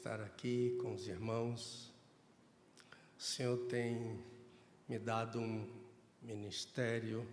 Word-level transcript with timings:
Estar 0.00 0.22
aqui 0.22 0.78
com 0.80 0.94
os 0.94 1.06
irmãos. 1.06 1.92
O 3.18 3.22
Senhor 3.22 3.58
tem 3.66 4.18
me 4.88 4.98
dado 4.98 5.38
um 5.38 5.68
ministério 6.22 7.28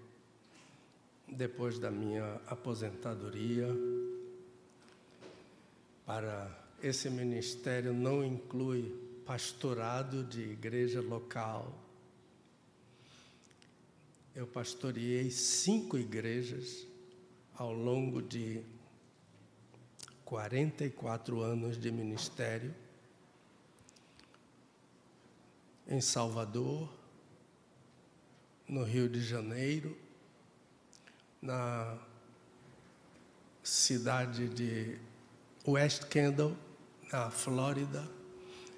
depois 1.30 1.80
da 1.80 1.90
minha 1.90 2.42
aposentadoria. 2.46 3.70
Para 6.06 6.52
esse 6.84 7.10
ministério 7.10 7.94
não 7.94 8.22
inclui 8.22 8.94
pastorado 9.26 10.26
de 10.26 10.42
igreja 10.42 11.00
local. 11.00 11.74
Eu 14.36 14.46
pastoreei 14.46 15.32
cinco 15.32 15.98
igrejas 15.98 16.86
ao 17.56 17.72
longo 17.72 18.22
de 18.22 18.62
44 20.28 21.42
anos 21.42 21.80
de 21.80 21.90
ministério 21.90 22.76
em 25.88 26.02
Salvador, 26.02 26.90
no 28.68 28.84
Rio 28.84 29.08
de 29.08 29.24
Janeiro, 29.24 29.98
na 31.42 31.98
cidade 33.64 34.50
de 34.50 35.00
West 35.66 36.04
Kendall, 36.10 36.58
na 37.10 37.30
Flórida, 37.30 38.06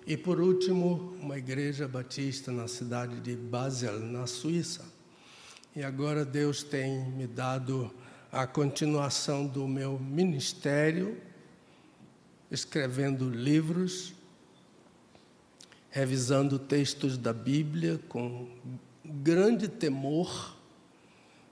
e 0.06 0.16
por 0.16 0.40
último, 0.40 1.18
uma 1.20 1.40
igreja 1.40 1.88
batista 1.88 2.52
na 2.52 2.68
cidade 2.68 3.20
de 3.22 3.36
Basel, 3.36 4.00
na 4.00 4.28
Suíça. 4.28 4.86
E 5.76 5.82
agora 5.82 6.24
Deus 6.24 6.62
tem 6.62 7.10
me 7.10 7.26
dado 7.26 7.92
a 8.32 8.46
continuação 8.46 9.48
do 9.48 9.68
meu 9.68 9.98
ministério, 9.98 11.28
escrevendo 12.52 13.30
livros, 13.30 14.14
revisando 15.90 16.58
textos 16.58 17.18
da 17.18 17.34
Bíblia 17.34 18.00
com 18.10 18.48
grande 19.04 19.68
temor, 19.68 20.56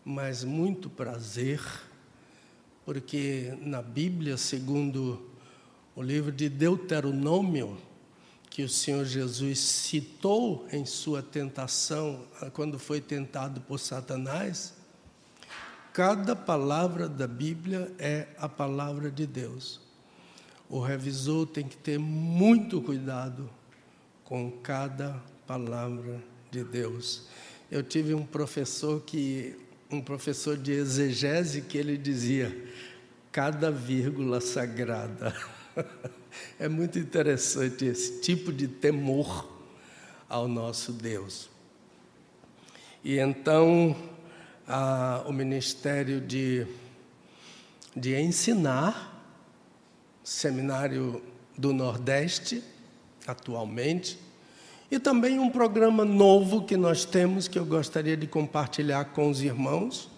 mas 0.03 0.43
muito 0.43 0.89
prazer, 0.89 1.61
porque 2.85 3.57
na 3.61 3.81
Bíblia, 3.81 4.37
segundo 4.37 5.29
o 5.95 6.01
livro 6.01 6.31
de 6.31 6.49
Deuteronômio, 6.49 7.77
que 8.49 8.63
o 8.63 8.69
Senhor 8.69 9.05
Jesus 9.05 9.59
citou 9.59 10.67
em 10.71 10.85
sua 10.85 11.21
tentação, 11.21 12.25
quando 12.53 12.79
foi 12.79 13.01
tentado 13.01 13.61
por 13.61 13.79
Satanás, 13.79 14.77
Cada 15.97 16.35
palavra 16.35 17.09
da 17.09 17.25
Bíblia 17.25 17.91
é 17.97 18.27
a 18.37 18.47
palavra 18.47 19.09
de 19.09 19.25
Deus. 19.25 19.81
O 20.69 20.79
revisor 20.79 21.47
tem 21.47 21.67
que 21.67 21.77
ter 21.77 21.97
muito 21.97 22.81
cuidado 22.81 23.49
com 24.23 24.51
cada 24.51 25.23
palavra 25.45 26.21
de 26.51 26.63
Deus. 26.63 27.27
Eu 27.71 27.81
tive 27.81 28.13
um 28.13 28.25
professor 28.25 29.01
que 29.01 29.55
um 29.89 30.01
professor 30.01 30.57
de 30.57 30.73
exegese 30.73 31.61
que 31.61 31.77
ele 31.77 31.97
dizia 31.97 32.53
cada 33.31 33.71
vírgula 33.71 34.41
sagrada. 34.41 35.33
É 36.59 36.67
muito 36.67 36.99
interessante 36.99 37.85
esse 37.85 38.21
tipo 38.21 38.53
de 38.53 38.67
temor 38.67 39.47
ao 40.29 40.47
nosso 40.47 40.91
Deus. 40.91 41.49
E 43.03 43.17
então 43.17 43.95
ah, 44.67 45.23
o 45.25 45.31
ministério 45.31 46.19
de, 46.19 46.67
de 47.95 48.15
ensinar, 48.19 49.16
Seminário 50.29 51.21
do 51.57 51.71
Nordeste, 51.71 52.63
atualmente, 53.25 54.19
e 54.91 54.99
também 54.99 55.39
um 55.39 55.49
programa 55.49 56.03
novo 56.03 56.65
que 56.65 56.75
nós 56.75 57.05
temos 57.05 57.47
que 57.47 57.57
eu 57.57 57.65
gostaria 57.65 58.17
de 58.17 58.27
compartilhar 58.27 59.05
com 59.05 59.29
os 59.29 59.41
irmãos. 59.41 60.09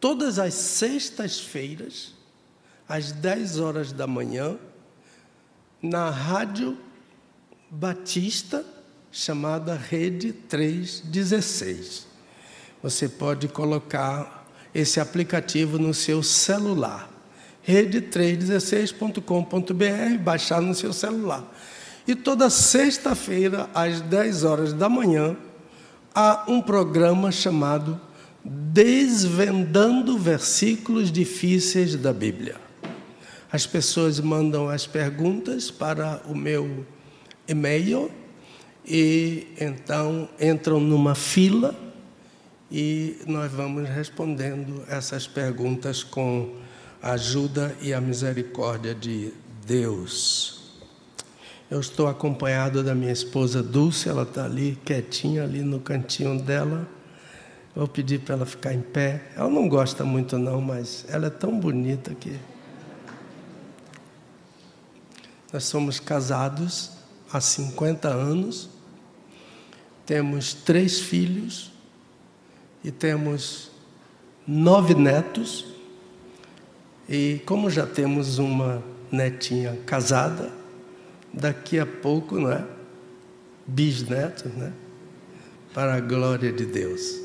Todas 0.00 0.38
as 0.38 0.54
sextas-feiras, 0.54 2.14
às 2.88 3.12
10 3.12 3.58
horas 3.58 3.92
da 3.92 4.06
manhã, 4.06 4.58
na 5.82 6.10
Rádio 6.10 6.78
Batista, 7.70 8.64
chamada 9.10 9.74
Rede 9.74 10.32
316 10.32 12.08
você 12.82 13.08
pode 13.08 13.48
colocar 13.48 14.46
esse 14.74 15.00
aplicativo 15.00 15.78
no 15.78 15.92
seu 15.92 16.22
celular. 16.22 17.10
rede316.com.br, 17.68 20.18
baixar 20.22 20.62
no 20.62 20.74
seu 20.74 20.92
celular. 20.92 21.44
E 22.06 22.14
toda 22.14 22.48
sexta-feira, 22.48 23.68
às 23.74 24.00
10 24.00 24.44
horas 24.44 24.72
da 24.72 24.88
manhã, 24.88 25.36
há 26.14 26.44
um 26.48 26.62
programa 26.62 27.30
chamado 27.30 28.00
Desvendando 28.42 30.16
Versículos 30.16 31.12
Difíceis 31.12 31.94
da 31.96 32.14
Bíblia. 32.14 32.56
As 33.52 33.66
pessoas 33.66 34.18
mandam 34.20 34.70
as 34.70 34.86
perguntas 34.86 35.70
para 35.70 36.22
o 36.26 36.34
meu 36.34 36.86
e-mail 37.46 38.10
e 38.86 39.48
então 39.60 40.26
entram 40.40 40.80
numa 40.80 41.14
fila 41.14 41.74
e 42.70 43.18
nós 43.26 43.52
vamos 43.52 43.86
respondendo 43.88 44.82
essas 44.88 45.26
perguntas 45.26 46.02
com 46.02 46.54
ajuda 47.02 47.76
e 47.80 47.92
a 47.92 48.00
misericórdia 48.00 48.94
de 48.94 49.32
Deus. 49.66 50.58
Eu 51.70 51.80
estou 51.80 52.08
acompanhado 52.08 52.82
da 52.82 52.94
minha 52.94 53.12
esposa 53.12 53.62
Dulce, 53.62 54.08
ela 54.08 54.22
está 54.22 54.44
ali 54.44 54.78
quietinha, 54.84 55.44
ali 55.44 55.60
no 55.60 55.78
cantinho 55.78 56.40
dela. 56.40 56.88
Vou 57.76 57.86
pedir 57.86 58.20
para 58.20 58.36
ela 58.36 58.46
ficar 58.46 58.72
em 58.72 58.80
pé. 58.80 59.30
Ela 59.36 59.50
não 59.50 59.68
gosta 59.68 60.02
muito, 60.02 60.38
não, 60.38 60.60
mas 60.60 61.04
ela 61.08 61.26
é 61.26 61.30
tão 61.30 61.60
bonita 61.60 62.14
que. 62.14 62.38
Nós 65.52 65.64
somos 65.64 66.00
casados 66.00 66.90
há 67.32 67.40
50 67.40 68.08
anos, 68.08 68.70
temos 70.04 70.54
três 70.54 71.00
filhos 71.00 71.70
e 72.82 72.90
temos 72.90 73.70
nove 74.46 74.94
netos. 74.94 75.77
E 77.08 77.40
como 77.46 77.70
já 77.70 77.86
temos 77.86 78.38
uma 78.38 78.82
netinha 79.10 79.78
casada, 79.86 80.52
daqui 81.32 81.78
a 81.78 81.86
pouco, 81.86 82.38
não 82.38 82.52
é? 82.52 82.64
Bisnetos, 83.66 84.52
né? 84.52 84.72
Para 85.72 85.94
a 85.94 86.00
glória 86.00 86.52
de 86.52 86.66
Deus. 86.66 87.18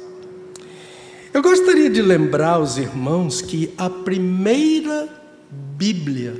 Eu 1.33 1.41
gostaria 1.41 1.89
de 1.89 2.01
lembrar 2.01 2.53
aos 2.53 2.77
irmãos 2.77 3.41
que 3.41 3.73
a 3.77 3.89
primeira 3.89 5.09
Bíblia 5.49 6.33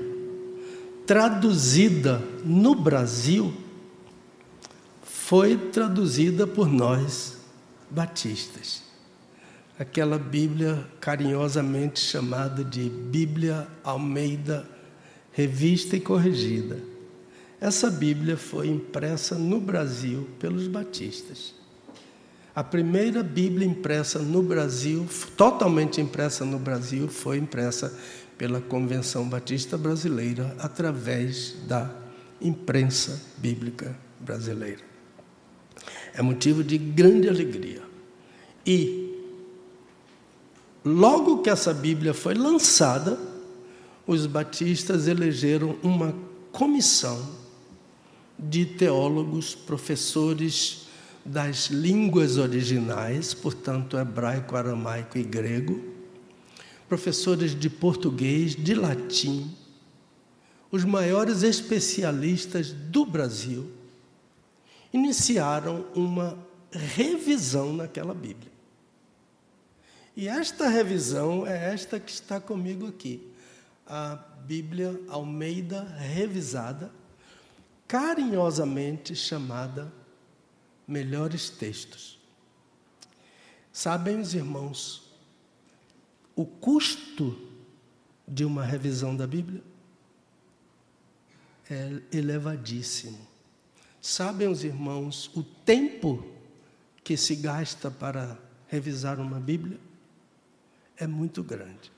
traduzida 1.06 2.22
no 2.46 2.76
Brasil 2.76 3.54
foi 5.04 5.58
traduzida 5.58 6.46
por 6.46 6.68
nós, 6.68 7.38
batistas 7.90 8.83
aquela 9.78 10.20
Bíblia 10.20 10.86
carinhosamente 11.00 12.00
chamada 12.00 12.64
de 12.64 12.90
Bíblia 12.90 13.68
Almeida, 13.84 14.68
revista 15.32 15.96
e 15.96 16.00
corrigida. 16.00 16.80
Essa 17.60 17.90
Bíblia 17.90 18.38
foi 18.38 18.68
impressa 18.68 19.36
no 19.36 19.60
Brasil 19.60 20.28
pelos 20.40 20.68
batistas. 20.68 21.56
A 22.56 22.64
primeira 22.64 23.24
Bíblia 23.24 23.66
impressa 23.68 24.20
no 24.20 24.44
Brasil, 24.44 25.08
totalmente 25.36 26.00
impressa 26.00 26.46
no 26.46 26.60
Brasil, 26.60 27.08
foi 27.08 27.38
impressa 27.38 27.98
pela 28.38 28.62
Convenção 28.62 29.28
Batista 29.28 29.76
Brasileira 29.76 30.56
através 30.60 31.56
da 31.68 31.90
imprensa 32.40 33.20
bíblica 33.38 33.98
brasileira. 34.20 34.82
É 36.14 36.22
motivo 36.22 36.64
de 36.64 36.78
grande 36.78 37.28
alegria. 37.28 37.82
E 38.66 39.03
Logo 40.86 41.42
que 41.42 41.50
essa 41.50 41.74
Bíblia 41.74 42.14
foi 42.14 42.34
lançada, 42.34 43.18
os 44.06 44.26
batistas 44.26 45.08
elegeram 45.08 45.78
uma 45.82 46.14
comissão 46.52 47.26
de 48.38 48.66
teólogos, 48.66 49.56
professores 49.56 50.88
das 51.26 51.68
línguas 51.68 52.38
originais, 52.38 53.34
portanto, 53.34 53.98
hebraico, 53.98 54.58
aramaico 54.58 55.18
e 55.18 55.24
grego, 55.24 55.82
professores 56.90 57.58
de 57.58 57.70
português, 57.70 58.56
de 58.56 58.76
latim, 58.76 59.50
os 60.70 60.84
maiores 60.84 61.44
especialistas 61.44 62.72
do 62.72 63.06
Brasil, 63.06 63.72
iniciaram 64.92 65.86
uma 65.96 66.38
revisão 66.72 67.74
naquela 67.74 68.14
Bíblia. 68.14 68.53
E 70.16 70.28
esta 70.28 70.68
revisão 70.68 71.46
é 71.48 71.74
esta 71.74 72.00
que 72.00 72.12
está 72.12 72.40
comigo 72.40 72.88
aqui, 72.88 73.32
a 73.88 74.16
Bíblia 74.46 75.00
Almeida 75.08 75.84
Revisada, 75.84 76.92
carinhosamente 77.88 79.16
chamada 79.16 79.92
Melhores 80.88 81.50
Textos. 81.50 82.20
Sabem 83.72 84.20
os 84.20 84.36
irmãos, 84.36 85.12
o 86.36 86.46
custo 86.46 87.50
de 88.28 88.46
uma 88.46 88.64
revisão 88.64 89.16
da 89.16 89.26
Bíblia 89.26 89.64
é 91.70 92.02
elevadíssimo. 92.12 93.20
Sabem 94.00 94.48
os 94.48 94.64
irmãos 94.64 95.32
o 95.36 95.42
tempo 95.44 96.24
que 97.04 97.18
se 97.18 97.36
gasta 97.36 97.90
para 97.90 98.38
revisar 98.68 99.20
uma 99.20 99.40
Bíblia? 99.40 99.80
É 101.04 101.08
muito 101.08 101.44
grande. 101.44 101.92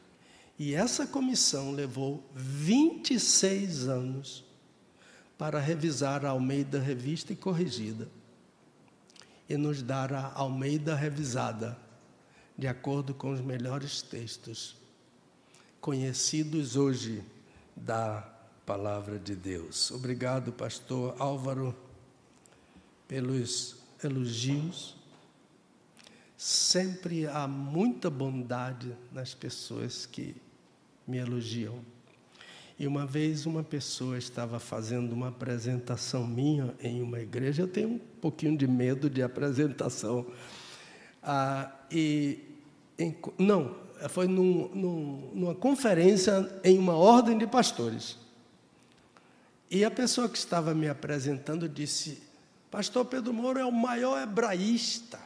E 0.57 0.73
essa 0.73 1.05
comissão 1.05 1.71
levou 1.71 2.27
26 2.33 3.87
anos 3.87 4.43
para 5.37 5.59
revisar 5.59 6.25
a 6.25 6.29
Almeida 6.29 6.79
Revista 6.79 7.31
e 7.31 7.35
Corrigida 7.35 8.09
e 9.47 9.55
nos 9.57 9.83
dar 9.83 10.11
a 10.11 10.33
Almeida 10.33 10.95
Revisada, 10.95 11.77
de 12.57 12.65
acordo 12.65 13.13
com 13.13 13.29
os 13.29 13.41
melhores 13.41 14.01
textos 14.01 14.75
conhecidos 15.79 16.75
hoje 16.75 17.23
da 17.75 18.27
Palavra 18.65 19.19
de 19.19 19.35
Deus. 19.35 19.91
Obrigado, 19.91 20.51
Pastor 20.51 21.15
Álvaro, 21.19 21.75
pelos 23.07 23.75
elogios. 24.03 24.95
Sempre 26.37 27.27
há 27.27 27.47
muita 27.47 28.09
bondade 28.09 28.95
nas 29.11 29.33
pessoas 29.33 30.05
que 30.05 30.35
me 31.07 31.17
elogiam. 31.17 31.79
E 32.77 32.85
uma 32.85 33.05
vez 33.05 33.45
uma 33.45 33.63
pessoa 33.63 34.17
estava 34.17 34.59
fazendo 34.59 35.13
uma 35.13 35.29
apresentação 35.29 36.27
minha 36.27 36.75
em 36.81 37.01
uma 37.01 37.21
igreja, 37.21 37.63
eu 37.63 37.67
tenho 37.69 37.89
um 37.89 37.99
pouquinho 38.19 38.57
de 38.57 38.67
medo 38.67 39.09
de 39.09 39.23
apresentação. 39.23 40.25
Ah, 41.23 41.71
e 41.89 42.39
em, 42.99 43.15
não, 43.37 43.73
foi 44.09 44.27
num, 44.27 44.67
num, 44.75 45.31
numa 45.33 45.55
conferência 45.55 46.59
em 46.65 46.77
uma 46.77 46.95
ordem 46.95 47.37
de 47.37 47.47
pastores. 47.47 48.17
E 49.71 49.85
a 49.85 49.89
pessoa 49.89 50.27
que 50.27 50.37
estava 50.37 50.73
me 50.73 50.89
apresentando 50.89 51.69
disse: 51.69 52.21
Pastor 52.69 53.05
Pedro 53.05 53.33
Moura 53.33 53.61
é 53.61 53.65
o 53.65 53.71
maior 53.71 54.21
hebraísta 54.21 55.24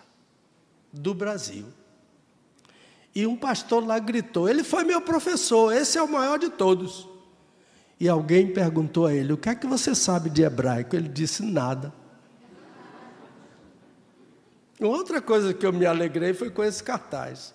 do 0.91 1.13
Brasil. 1.13 1.65
E 3.13 3.25
um 3.25 3.35
pastor 3.35 3.85
lá 3.85 3.99
gritou: 3.99 4.47
Ele 4.47 4.63
foi 4.63 4.83
meu 4.83 5.01
professor, 5.01 5.73
esse 5.73 5.97
é 5.97 6.01
o 6.01 6.11
maior 6.11 6.37
de 6.37 6.49
todos. 6.49 7.07
E 7.99 8.07
alguém 8.07 8.51
perguntou 8.51 9.05
a 9.05 9.13
ele: 9.13 9.33
O 9.33 9.37
que 9.37 9.49
é 9.49 9.55
que 9.55 9.67
você 9.67 9.93
sabe 9.93 10.29
de 10.29 10.43
hebraico? 10.43 10.95
Ele 10.95 11.09
disse: 11.09 11.43
Nada. 11.43 11.93
Outra 14.79 15.21
coisa 15.21 15.53
que 15.53 15.65
eu 15.65 15.73
me 15.73 15.85
alegrei 15.85 16.33
foi 16.33 16.49
com 16.49 16.63
esse 16.63 16.81
cartaz. 16.81 17.53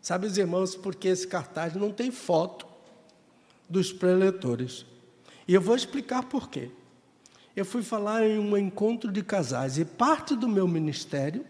Sabe, 0.00 0.26
os 0.26 0.38
irmãos, 0.38 0.76
porque 0.76 1.08
esse 1.08 1.26
cartaz 1.26 1.74
não 1.74 1.90
tem 1.90 2.10
foto 2.10 2.66
dos 3.68 3.92
preletores. 3.92 4.86
E 5.46 5.54
eu 5.54 5.60
vou 5.60 5.74
explicar 5.74 6.24
por 6.24 6.48
quê. 6.48 6.70
Eu 7.54 7.64
fui 7.64 7.82
falar 7.82 8.24
em 8.24 8.38
um 8.38 8.56
encontro 8.56 9.10
de 9.10 9.22
casais 9.22 9.78
e 9.78 9.84
parte 9.84 10.34
do 10.36 10.48
meu 10.48 10.66
ministério 10.66 11.44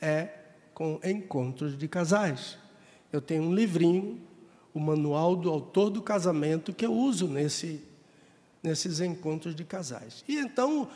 é 0.00 0.37
com 0.78 1.00
encontros 1.02 1.76
de 1.76 1.88
casais. 1.88 2.56
Eu 3.12 3.20
tenho 3.20 3.42
um 3.42 3.52
livrinho 3.52 4.20
o 4.72 4.78
manual 4.78 5.34
do 5.34 5.50
autor 5.50 5.90
do 5.90 6.00
casamento 6.00 6.72
que 6.72 6.86
eu 6.86 6.92
uso 6.92 7.26
nesse, 7.26 7.82
nesses 8.62 9.00
encontros 9.00 9.56
de 9.56 9.64
casais. 9.64 10.22
E 10.28 10.36
então, 10.36 10.88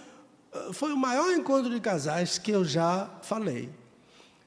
ah, 0.53 0.73
foi 0.73 0.93
o 0.93 0.97
maior 0.97 1.33
encontro 1.33 1.69
de 1.69 1.81
casais 1.81 2.39
que 2.39 2.53
eu 2.53 2.65
já 2.65 3.11
falei. 3.23 3.71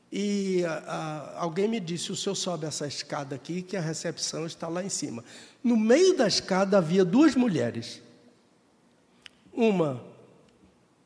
E 0.10 0.64
a, 0.64 0.72
ah, 0.72 1.34
a, 1.40 1.42
alguém 1.42 1.68
me 1.68 1.82
disse: 1.82 2.14
o 2.14 2.16
senhor 2.16 2.36
sobe 2.36 2.66
essa 2.66 2.88
escada 2.88 3.36
aqui, 3.36 3.62
que 3.62 3.76
a 3.76 3.82
recepção 3.82 4.46
está 4.46 4.70
lá 4.70 4.82
em 4.86 4.90
cima. 4.90 5.22
No 5.62 5.76
meio 5.76 6.16
da 6.16 6.30
escada 6.30 6.78
havia 6.78 7.04
duas 7.04 7.36
mulheres. 7.36 8.02
Uma 9.52 10.02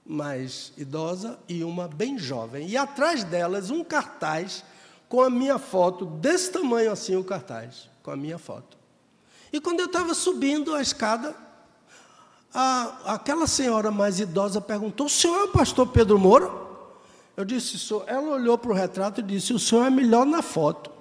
mais 0.09 0.73
idosa 0.75 1.37
e 1.47 1.63
uma 1.63 1.87
bem 1.87 2.17
jovem. 2.17 2.67
E 2.67 2.75
atrás 2.75 3.23
delas, 3.23 3.69
um 3.69 3.83
cartaz 3.83 4.63
com 5.07 5.21
a 5.21 5.29
minha 5.29 5.59
foto, 5.59 6.03
desse 6.03 6.51
tamanho 6.51 6.91
assim 6.91 7.15
o 7.15 7.23
cartaz 7.23 7.87
com 8.01 8.09
a 8.09 8.17
minha 8.17 8.39
foto. 8.39 8.75
E 9.53 9.61
quando 9.61 9.81
eu 9.81 9.85
estava 9.85 10.15
subindo 10.15 10.73
a 10.73 10.81
escada, 10.81 11.35
a, 12.51 13.13
aquela 13.13 13.45
senhora 13.45 13.91
mais 13.91 14.19
idosa 14.19 14.59
perguntou: 14.59 15.05
O 15.05 15.09
senhor 15.09 15.41
é 15.41 15.43
o 15.43 15.51
pastor 15.51 15.87
Pedro 15.87 16.17
Moura? 16.17 16.51
Eu 17.37 17.45
disse: 17.45 17.77
Sou. 17.77 18.03
Ela 18.07 18.29
olhou 18.29 18.57
para 18.57 18.71
o 18.71 18.73
retrato 18.73 19.19
e 19.19 19.23
disse: 19.23 19.53
O 19.53 19.59
senhor 19.59 19.85
é 19.85 19.91
melhor 19.91 20.25
na 20.25 20.41
foto. 20.41 20.91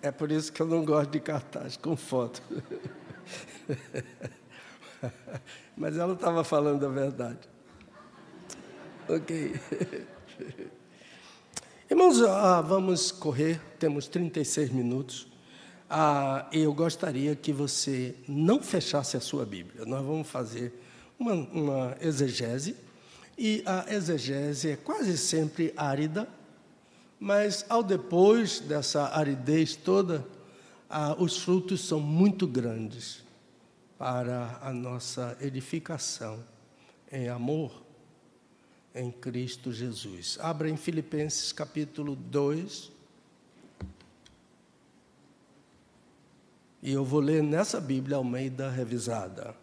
É 0.00 0.10
por 0.10 0.32
isso 0.32 0.50
que 0.50 0.62
eu 0.62 0.66
não 0.66 0.82
gosto 0.82 1.10
de 1.10 1.20
cartaz 1.20 1.76
com 1.76 1.94
foto. 1.94 2.40
Mas 5.76 5.96
ela 5.96 6.14
estava 6.14 6.44
falando 6.44 6.84
a 6.84 6.88
verdade. 6.88 7.38
Ok. 9.08 9.60
Irmãos, 11.90 12.22
ah, 12.22 12.60
vamos 12.60 13.10
correr, 13.10 13.60
temos 13.78 14.06
36 14.06 14.70
minutos. 14.70 15.26
Ah, 15.88 16.46
eu 16.52 16.72
gostaria 16.72 17.34
que 17.34 17.52
você 17.52 18.14
não 18.28 18.62
fechasse 18.62 19.16
a 19.16 19.20
sua 19.20 19.44
Bíblia. 19.44 19.84
Nós 19.84 20.04
vamos 20.04 20.28
fazer 20.28 20.72
uma, 21.18 21.34
uma 21.34 21.96
exegese, 22.00 22.76
e 23.36 23.62
a 23.66 23.92
exegese 23.92 24.70
é 24.70 24.76
quase 24.76 25.18
sempre 25.18 25.72
árida, 25.76 26.28
mas 27.18 27.64
ao 27.68 27.82
depois 27.82 28.60
dessa 28.60 29.08
aridez 29.16 29.74
toda, 29.74 30.24
ah, 30.90 31.14
os 31.16 31.38
frutos 31.38 31.82
são 31.82 32.00
muito 32.00 32.48
grandes 32.48 33.22
para 33.96 34.58
a 34.60 34.72
nossa 34.72 35.38
edificação 35.40 36.42
em 37.12 37.28
amor 37.28 37.70
em 38.92 39.08
Cristo 39.08 39.72
Jesus. 39.72 40.36
Abra 40.40 40.68
em 40.68 40.76
Filipenses 40.76 41.52
capítulo 41.52 42.16
2. 42.16 42.90
E 46.82 46.90
eu 46.90 47.04
vou 47.04 47.20
ler 47.20 47.40
nessa 47.40 47.80
Bíblia 47.80 48.16
Almeida 48.16 48.68
revisada. 48.68 49.54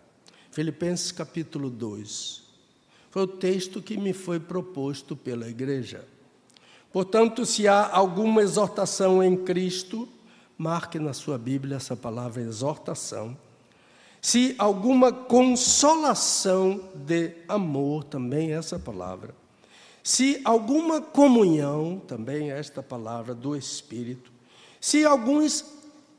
Filipenses 0.49 1.11
capítulo 1.11 1.69
2. 1.69 2.41
Foi 3.11 3.23
o 3.23 3.27
texto 3.27 3.81
que 3.81 3.97
me 3.97 4.13
foi 4.13 4.39
proposto 4.39 5.13
pela 5.13 5.49
igreja. 5.49 6.07
Portanto, 6.93 7.45
se 7.45 7.67
há 7.67 7.85
alguma 7.85 8.41
exortação 8.41 9.21
em 9.21 9.35
Cristo, 9.35 10.07
marque 10.57 10.99
na 10.99 11.13
sua 11.13 11.37
Bíblia 11.37 11.77
essa 11.77 11.95
palavra 11.95 12.41
exortação 12.41 13.37
se 14.21 14.55
alguma 14.57 15.11
consolação 15.11 16.81
de 16.93 17.33
amor, 17.47 18.03
também 18.03 18.51
essa 18.51 18.79
palavra. 18.79 19.33
Se 20.03 20.41
alguma 20.43 21.01
comunhão, 21.01 22.01
também 22.07 22.51
esta 22.51 22.81
palavra 22.81 23.33
do 23.33 23.55
Espírito. 23.55 24.31
Se 24.81 25.05
alguns 25.05 25.63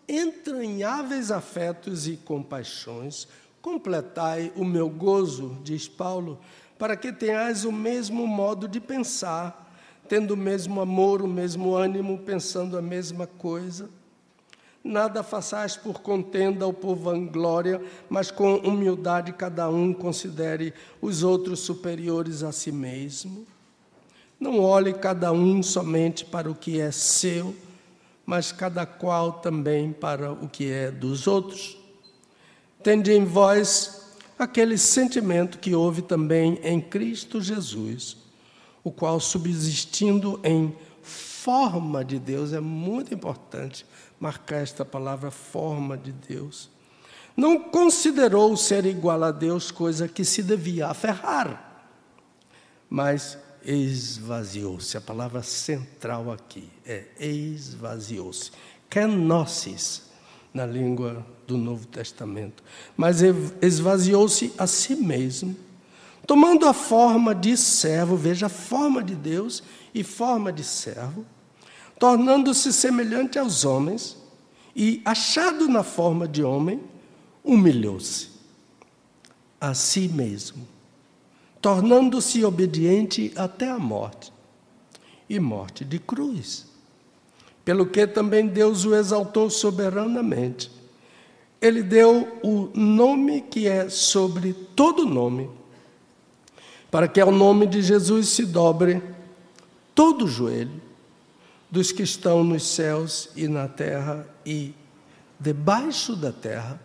entranháveis 0.09 1.31
afetos 1.31 2.07
e 2.07 2.17
compaixões, 2.17 3.27
completai 3.61 4.53
o 4.57 4.65
meu 4.65 4.89
gozo, 4.89 5.59
diz 5.63 5.89
Paulo, 5.89 6.39
para 6.79 6.97
que 6.97 7.13
tenhais 7.13 7.65
o 7.65 7.73
mesmo 7.73 8.27
modo 8.27 8.69
de 8.69 8.81
pensar, 8.81 9.71
tendo 10.09 10.33
o 10.33 10.37
mesmo 10.37 10.81
amor, 10.81 11.21
o 11.21 11.29
mesmo 11.29 11.75
ânimo, 11.75 12.19
pensando 12.19 12.79
a 12.79 12.83
mesma 12.83 13.27
coisa. 13.27 13.91
Nada 14.89 15.23
façais 15.23 15.77
por 15.77 16.01
contenda 16.01 16.65
ou 16.65 16.73
por 16.73 16.97
vanglória, 16.97 17.79
mas 18.09 18.31
com 18.31 18.55
humildade 18.55 19.35
cada 19.35 19.69
um 19.69 19.93
considere 19.93 20.73
os 20.99 21.23
outros 21.23 21.61
superiores 21.61 22.43
a 22.43 22.53
si 22.53 22.73
mesmo. 22.73 23.47
Não 24.41 24.59
olhe 24.59 24.95
cada 24.95 25.31
um 25.31 25.63
somente 25.63 26.25
para 26.25 26.51
o 26.51 26.55
que 26.55 26.81
é 26.81 26.91
seu, 26.91 27.55
mas 28.25 28.51
cada 28.51 28.87
qual 28.87 29.33
também 29.33 29.93
para 29.93 30.33
o 30.33 30.49
que 30.49 30.73
é 30.73 30.91
dos 30.91 31.27
outros. 31.27 31.77
Tende 32.83 33.13
em 33.13 33.27
vós 33.27 34.17
aquele 34.39 34.79
sentimento 34.79 35.59
que 35.59 35.75
houve 35.75 36.01
também 36.01 36.59
em 36.63 36.81
Cristo 36.81 37.43
Jesus, 37.43 38.17
o 38.83 38.91
qual, 38.91 39.21
subsistindo 39.21 40.41
em 40.43 40.75
forma 41.03 42.03
de 42.03 42.19
Deus, 42.19 42.55
é 42.55 42.61
muito 42.61 43.13
importante 43.13 43.85
marcar 44.21 44.63
esta 44.63 44.85
palavra 44.85 45.31
forma 45.31 45.97
de 45.97 46.13
Deus. 46.13 46.71
Não 47.37 47.61
considerou 47.61 48.57
ser 48.57 48.85
igual 48.85 49.23
a 49.23 49.31
Deus 49.31 49.71
coisa 49.71 50.09
que 50.09 50.25
se 50.25 50.43
devia 50.43 50.89
aferrar, 50.89 51.87
mas 52.91 53.39
esvaziou-se. 53.65 54.97
A 54.97 55.01
palavra 55.01 55.43
central 55.43 56.33
aqui 56.33 56.69
é 56.85 57.05
esvaziou-se. 57.21 58.51
Kenosis, 58.91 60.09
na 60.53 60.67
língua 60.67 61.25
do 61.47 61.57
Novo 61.57 61.87
Testamento. 61.87 62.63
Mas 62.97 63.21
esvaziou-se 63.63 64.53
a 64.59 64.67
si 64.67 64.97
mesmo, 64.97 65.55
tomando 66.27 66.67
a 66.67 66.73
forma 66.73 67.35
de 67.35 67.57
servo, 67.57 68.17
veja 68.17 68.47
a 68.47 68.51
forma 68.51 69.03
de 69.03 69.15
Deus 69.15 69.63
e 69.95 70.03
forma 70.03 70.53
de 70.53 70.65
servo, 70.65 71.25
tornando-se 71.99 72.73
semelhante 72.73 73.39
aos 73.39 73.65
homens, 73.65 74.17
e, 74.75 75.03
achado 75.05 75.69
na 75.69 75.83
forma 75.83 76.29
de 76.29 76.45
homem, 76.45 76.81
humilhou-se 77.43 78.29
a 79.61 79.75
si 79.75 80.09
mesmo, 80.09 80.67
tornando-se 81.61 82.45
obediente 82.45 83.33
até 83.35 83.69
a 83.69 83.79
morte 83.79 84.33
e 85.29 85.41
morte 85.41 85.85
de 85.85 85.99
cruz. 85.99 86.67
Pelo 87.65 87.87
que 87.87 88.07
também 88.07 88.47
Deus 88.47 88.85
o 88.85 88.95
exaltou 88.95 89.51
soberanamente. 89.51 90.71
Ele 91.61 91.83
deu 91.83 92.39
o 92.43 92.71
nome 92.73 93.41
que 93.43 93.67
é 93.67 93.89
sobre 93.89 94.53
todo 94.53 95.05
nome, 95.05 95.51
para 96.89 97.09
que 97.09 97.21
ao 97.21 97.33
nome 97.33 97.67
de 97.67 97.83
Jesus 97.83 98.29
se 98.29 98.47
dobre 98.47 99.03
todo 99.93 100.25
o 100.25 100.29
joelho 100.29 100.88
dos 101.71 101.93
que 101.93 102.03
estão 102.03 102.43
nos 102.43 102.67
céus 102.67 103.31
e 103.37 103.47
na 103.47 103.69
terra 103.69 104.27
e 104.45 104.75
debaixo 105.39 106.17
da 106.17 106.33
terra, 106.33 106.81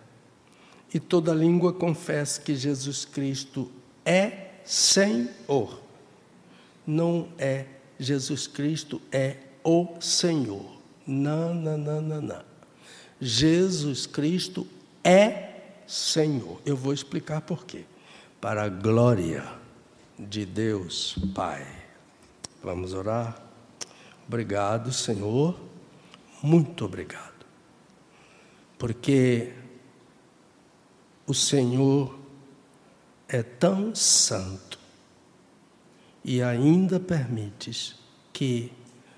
e 0.93 0.99
toda 0.99 1.33
língua 1.33 1.73
confesse 1.73 2.39
que 2.39 2.55
Jesus 2.55 3.03
Cristo 3.03 3.71
é 4.05 4.51
Senhor. 4.63 5.81
Não 6.85 7.29
é 7.37 7.65
Jesus 7.99 8.45
Cristo, 8.45 9.01
é 9.11 9.37
o 9.63 9.87
Senhor. 9.99 10.77
Não, 11.07 11.53
não, 11.53 11.77
não, 11.77 12.01
não, 12.01 12.21
não. 12.21 12.43
Jesus 13.19 14.05
Cristo 14.05 14.67
é 15.03 15.61
Senhor. 15.87 16.61
Eu 16.65 16.75
vou 16.75 16.93
explicar 16.93 17.41
por 17.41 17.65
quê. 17.65 17.85
Para 18.39 18.63
a 18.63 18.69
glória 18.69 19.43
de 20.19 20.45
Deus 20.45 21.15
Pai. 21.33 21.65
Vamos 22.61 22.93
orar? 22.93 23.42
Obrigado, 24.27 24.91
Senhor. 24.91 25.59
Muito 26.41 26.85
obrigado. 26.85 27.45
Porque 28.77 29.53
o 31.25 31.33
Senhor 31.33 32.17
é 33.27 33.41
tão 33.41 33.93
santo 33.95 34.79
e 36.23 36.41
ainda 36.41 36.99
permites 36.99 37.99
que 38.31 38.71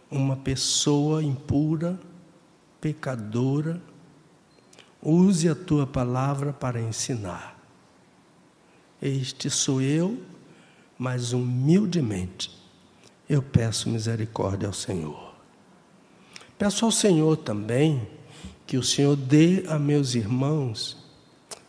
uma 0.09 0.35
pessoa 0.35 1.23
impura, 1.23 1.99
pecadora, 2.79 3.81
use 5.01 5.47
a 5.49 5.55
tua 5.55 5.85
palavra 5.85 6.51
para 6.53 6.81
ensinar. 6.81 7.59
Este 9.01 9.49
sou 9.49 9.81
eu, 9.81 10.21
mas 10.97 11.33
humildemente 11.33 12.64
eu 13.27 13.41
peço 13.41 13.89
misericórdia 13.89 14.67
ao 14.67 14.73
Senhor. 14.73 15.33
Peço 16.57 16.85
ao 16.85 16.91
Senhor 16.91 17.37
também 17.37 18.07
que 18.65 18.77
o 18.77 18.83
Senhor 18.83 19.15
dê 19.15 19.65
a 19.67 19.77
meus 19.77 20.15
irmãos 20.15 20.97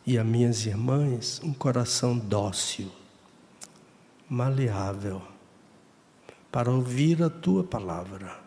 e 0.07 0.19
a 0.19 0.25
minhas 0.25 0.67
irmãs 0.67 1.41
um 1.43 1.53
coração 1.53 2.17
dócil, 2.17 2.91
maleável, 4.29 5.21
para 6.53 6.71
ouvir 6.71 7.23
a 7.23 7.29
tua 7.29 7.65
palavra 7.65 8.39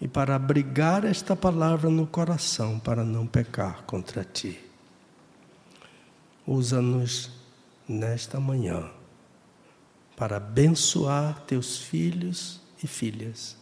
e 0.00 0.06
para 0.06 0.36
abrigar 0.36 1.04
esta 1.04 1.34
palavra 1.34 1.88
no 1.88 2.06
coração 2.06 2.78
para 2.78 3.02
não 3.02 3.26
pecar 3.26 3.82
contra 3.84 4.22
ti. 4.24 4.60
Usa-nos 6.46 7.30
nesta 7.88 8.38
manhã 8.38 8.90
para 10.16 10.38
abençoar 10.38 11.42
teus 11.46 11.76
filhos 11.78 12.60
e 12.82 12.86
filhas 12.86 13.56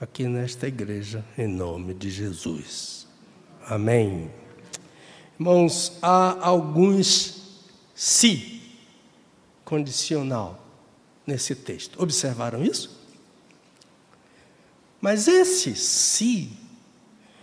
aqui 0.00 0.24
nesta 0.24 0.68
igreja, 0.68 1.24
em 1.36 1.48
nome 1.48 1.92
de 1.92 2.10
Jesus. 2.10 3.06
Amém. 3.66 4.30
Irmãos, 5.38 5.98
há 6.00 6.46
alguns 6.46 7.64
se 7.94 8.62
condicional 9.64 10.64
nesse 11.26 11.54
texto. 11.54 12.00
Observaram 12.00 12.62
isso? 12.62 12.96
Mas 15.00 15.26
esse 15.26 15.74
se, 15.74 16.52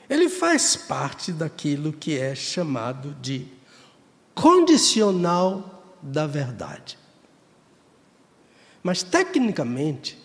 ele 0.10 0.30
faz 0.30 0.75
parte 0.75 1.32
daquilo 1.32 1.92
que 1.92 2.18
é 2.18 2.34
chamado 2.34 3.15
de 3.22 3.48
condicional 4.34 5.98
da 6.01 6.25
verdade. 6.25 6.98
Mas 8.84 9.02
tecnicamente, 9.02 10.20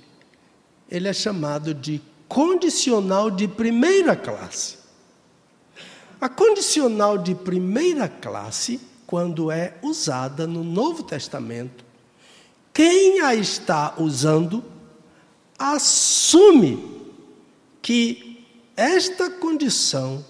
ele 0.90 1.06
é 1.06 1.12
chamado 1.12 1.72
de 1.72 2.02
condicional 2.26 3.30
de 3.30 3.46
primeira 3.46 4.16
classe. 4.16 4.76
A 6.20 6.28
condicional 6.28 7.16
de 7.16 7.34
primeira 7.34 8.08
classe, 8.08 8.80
quando 9.06 9.50
é 9.52 9.78
usada 9.80 10.46
no 10.46 10.64
Novo 10.64 11.04
Testamento, 11.04 11.84
quem 12.74 13.20
a 13.20 13.34
está 13.34 13.94
usando 13.96 14.64
assume 15.56 16.98
que 17.80 18.44
esta 18.76 19.30
condição 19.30 20.24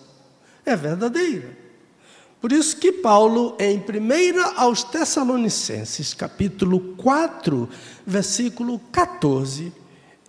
é 0.64 0.76
verdadeira. 0.76 1.67
Por 2.40 2.52
isso 2.52 2.76
que 2.76 2.92
Paulo, 2.92 3.56
em 3.58 3.78
1 3.78 4.60
aos 4.60 4.84
Tessalonicenses, 4.84 6.14
capítulo 6.14 6.94
4, 6.96 7.68
versículo 8.06 8.78
14, 8.92 9.72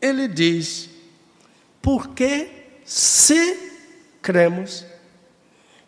ele 0.02 0.28
diz: 0.28 0.90
Porque 1.82 2.50
se 2.84 3.58
cremos 4.22 4.86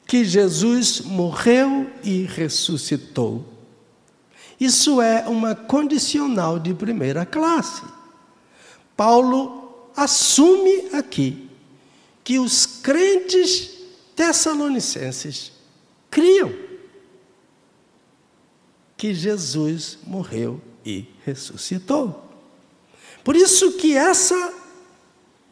que 0.06 0.24
Jesus 0.24 1.02
morreu 1.02 1.90
e 2.04 2.24
ressuscitou. 2.24 3.46
Isso 4.60 5.02
é 5.02 5.28
uma 5.28 5.56
condicional 5.56 6.60
de 6.60 6.72
primeira 6.74 7.26
classe. 7.26 7.82
Paulo 8.96 9.90
assume 9.96 10.90
aqui 10.94 11.50
que 12.24 12.38
os 12.38 12.68
crentes 12.68 13.72
tessalonicenses 14.16 15.52
criam 16.12 16.54
que 18.98 19.16
Jesus 19.16 19.98
morreu 20.06 20.62
e 20.86 21.08
ressuscitou. 21.26 22.30
Por 23.24 23.36
isso 23.36 23.72
que 23.78 23.96
essa 23.96 24.54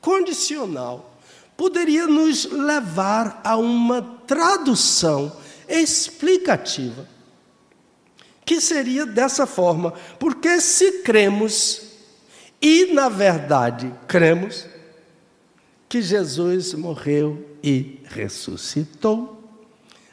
condicional 0.01 1.19
poderia 1.57 2.05
nos 2.05 2.45
levar 2.45 3.41
a 3.43 3.57
uma 3.57 4.01
tradução 4.27 5.35
explicativa, 5.67 7.07
que 8.45 8.59
seria 8.59 9.05
dessa 9.05 9.45
forma: 9.45 9.93
porque 10.19 10.59
se 10.61 11.01
cremos, 11.03 11.81
e 12.61 12.93
na 12.93 13.09
verdade 13.09 13.93
cremos, 14.07 14.65
que 15.87 16.01
Jesus 16.01 16.73
morreu 16.73 17.57
e 17.63 17.99
ressuscitou, 18.05 19.38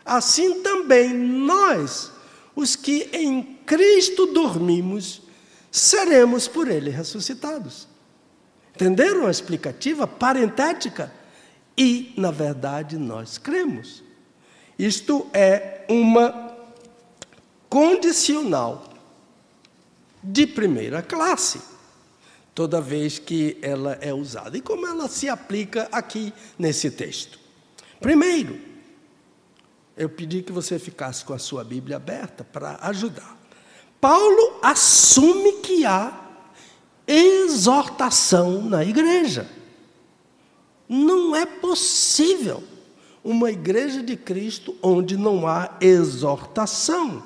assim 0.07 0.63
também 0.63 1.13
nós, 1.13 2.13
os 2.55 2.77
que 2.77 3.11
em 3.13 3.59
Cristo 3.67 4.27
dormimos, 4.27 5.23
seremos 5.71 6.47
por 6.49 6.69
Ele 6.69 6.89
ressuscitados. 6.91 7.89
Entenderam 8.75 9.27
a 9.27 9.31
explicativa 9.31 10.07
parentética? 10.07 11.13
E, 11.77 12.15
na 12.17 12.31
verdade, 12.31 12.97
nós 12.97 13.37
cremos. 13.37 14.03
Isto 14.79 15.27
é 15.33 15.85
uma 15.89 16.57
condicional 17.69 18.95
de 20.23 20.47
primeira 20.47 21.03
classe. 21.03 21.61
toda 22.57 22.81
vez 22.81 23.19
que 23.19 23.59
ela 23.61 23.99
é 24.01 24.15
usada. 24.15 24.57
E 24.57 24.63
como 24.63 24.87
ela 24.87 25.09
se 25.09 25.29
aplica 25.29 25.87
aqui 25.93 26.33
nesse 26.59 26.91
texto? 26.91 27.39
Primeiro, 28.01 28.59
eu 29.97 30.09
pedi 30.09 30.43
que 30.43 30.53
você 30.53 30.79
ficasse 30.79 31.25
com 31.25 31.33
a 31.33 31.39
sua 31.39 31.65
Bíblia 31.65 31.97
aberta 31.97 32.45
para 32.45 32.79
ajudar. 32.83 33.37
Paulo 34.01 34.59
assume 34.63 35.53
que 35.63 35.87
há 35.87 36.13
exortação 37.07 38.63
na 38.63 38.85
igreja. 38.85 39.49
Não 40.89 41.35
é 41.35 41.47
possível 41.47 42.63
uma 43.25 43.51
igreja 43.51 44.03
de 44.03 44.17
Cristo 44.17 44.77
onde 44.83 45.17
não 45.17 45.47
há 45.49 45.77
exortação, 45.81 47.25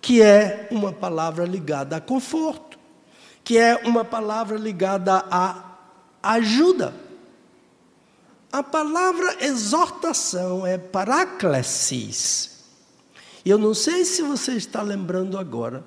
que 0.00 0.22
é 0.22 0.68
uma 0.70 0.92
palavra 0.92 1.44
ligada 1.44 1.96
a 1.96 2.00
conforto, 2.00 2.78
que 3.42 3.58
é 3.58 3.76
uma 3.84 4.04
palavra 4.04 4.56
ligada 4.56 5.24
a 5.30 5.76
ajuda. 6.22 6.94
A 8.54 8.62
palavra 8.62 9.44
exortação 9.44 10.64
é 10.64 10.78
paraclesis. 10.78 12.62
Eu 13.44 13.58
não 13.58 13.74
sei 13.74 14.04
se 14.04 14.22
você 14.22 14.52
está 14.52 14.80
lembrando 14.80 15.36
agora 15.36 15.84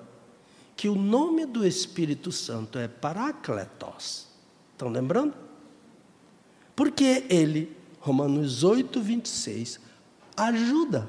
que 0.76 0.90
o 0.90 0.94
nome 0.94 1.46
do 1.46 1.66
Espírito 1.66 2.30
Santo 2.30 2.78
é 2.78 2.86
Paracletos. 2.86 4.28
Estão 4.74 4.90
lembrando? 4.90 5.34
Porque 6.76 7.24
ele, 7.30 7.74
Romanos 8.02 8.66
8, 8.66 9.00
26, 9.00 9.80
ajuda. 10.36 11.08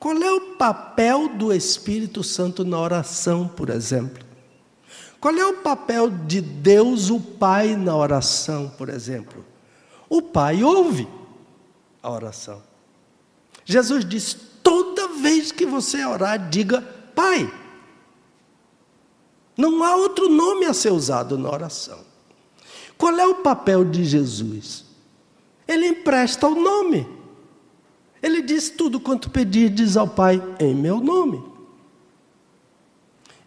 Qual 0.00 0.20
é 0.20 0.32
o 0.32 0.56
papel 0.56 1.28
do 1.28 1.52
Espírito 1.52 2.24
Santo 2.24 2.64
na 2.64 2.80
oração, 2.80 3.46
por 3.46 3.70
exemplo? 3.70 4.26
Qual 5.20 5.32
é 5.36 5.46
o 5.46 5.58
papel 5.58 6.10
de 6.10 6.40
Deus, 6.40 7.08
o 7.08 7.20
Pai, 7.20 7.76
na 7.76 7.94
oração, 7.94 8.68
por 8.76 8.88
exemplo? 8.88 9.44
O 10.08 10.22
Pai 10.22 10.62
ouve 10.62 11.08
a 12.02 12.10
oração. 12.10 12.62
Jesus 13.64 14.04
disse: 14.04 14.36
toda 14.62 15.08
vez 15.08 15.52
que 15.52 15.66
você 15.66 16.04
orar, 16.04 16.48
diga 16.48 16.80
Pai. 17.14 17.52
Não 19.56 19.82
há 19.82 19.96
outro 19.96 20.28
nome 20.28 20.66
a 20.66 20.74
ser 20.74 20.92
usado 20.92 21.38
na 21.38 21.50
oração. 21.50 22.00
Qual 22.98 23.16
é 23.18 23.26
o 23.26 23.36
papel 23.36 23.84
de 23.84 24.04
Jesus? 24.04 24.84
Ele 25.66 25.88
empresta 25.88 26.46
o 26.46 26.54
nome. 26.54 27.06
Ele 28.22 28.42
diz: 28.42 28.70
Tudo 28.70 29.00
quanto 29.00 29.30
pedirdes 29.30 29.96
ao 29.96 30.08
Pai 30.08 30.42
em 30.60 30.74
meu 30.74 31.00
nome. 31.00 31.42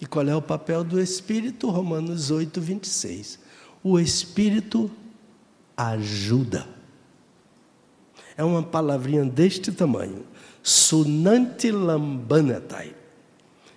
E 0.01 0.05
qual 0.05 0.27
é 0.27 0.35
o 0.35 0.41
papel 0.41 0.83
do 0.83 0.99
Espírito? 0.99 1.69
Romanos 1.69 2.31
8, 2.31 2.59
26. 2.61 3.39
O 3.83 3.99
Espírito 3.99 4.89
ajuda. 5.79 6.67
É 8.35 8.43
uma 8.43 8.61
palavrinha 8.61 9.23
deste 9.23 9.71
tamanho. 9.71 10.25
Sunanti 10.61 11.71
lambanetai. 11.71 12.93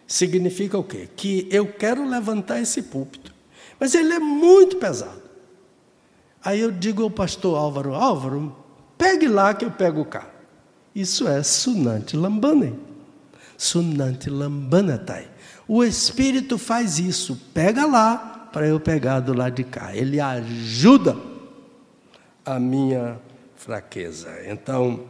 Significa 0.07 0.77
o 0.77 0.85
quê? 0.85 1.09
Que 1.17 1.49
eu 1.51 1.73
quero 1.73 2.07
levantar 2.07 2.61
esse 2.61 2.83
púlpito, 2.83 3.33
mas 3.79 3.95
ele 3.95 4.13
é 4.13 4.19
muito 4.19 4.77
pesado. 4.77 5.23
Aí 6.45 6.61
eu 6.61 6.73
digo 6.73 7.05
ao 7.05 7.11
pastor 7.11 7.57
Álvaro: 7.57 7.95
Álvaro, 7.95 8.55
pegue 8.99 9.29
lá 9.29 9.55
que 9.55 9.65
eu 9.65 9.71
pego 9.71 10.05
cá. 10.05 10.29
Isso 10.95 11.27
é 11.27 11.43
sunanti 11.43 12.17
lambane. 12.17 12.79
Sunanti 13.57 14.29
lambanatai. 14.29 15.29
O 15.69 15.85
Espírito 15.85 16.59
faz 16.59 16.99
isso, 16.99 17.41
pega 17.55 17.87
lá 17.87 18.51
para 18.53 18.67
eu 18.67 18.79
pegar 18.81 19.21
do 19.21 19.33
lado 19.33 19.55
de 19.55 19.65
cá. 19.65 19.97
Ele 19.97 20.21
ajuda 20.21 21.32
a 22.45 22.59
minha 22.59 23.21
fraqueza. 23.57 24.31
Então, 24.47 25.07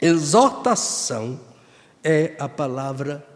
exortação 0.00 1.40
é 2.02 2.36
a 2.38 2.48
palavra 2.48 3.26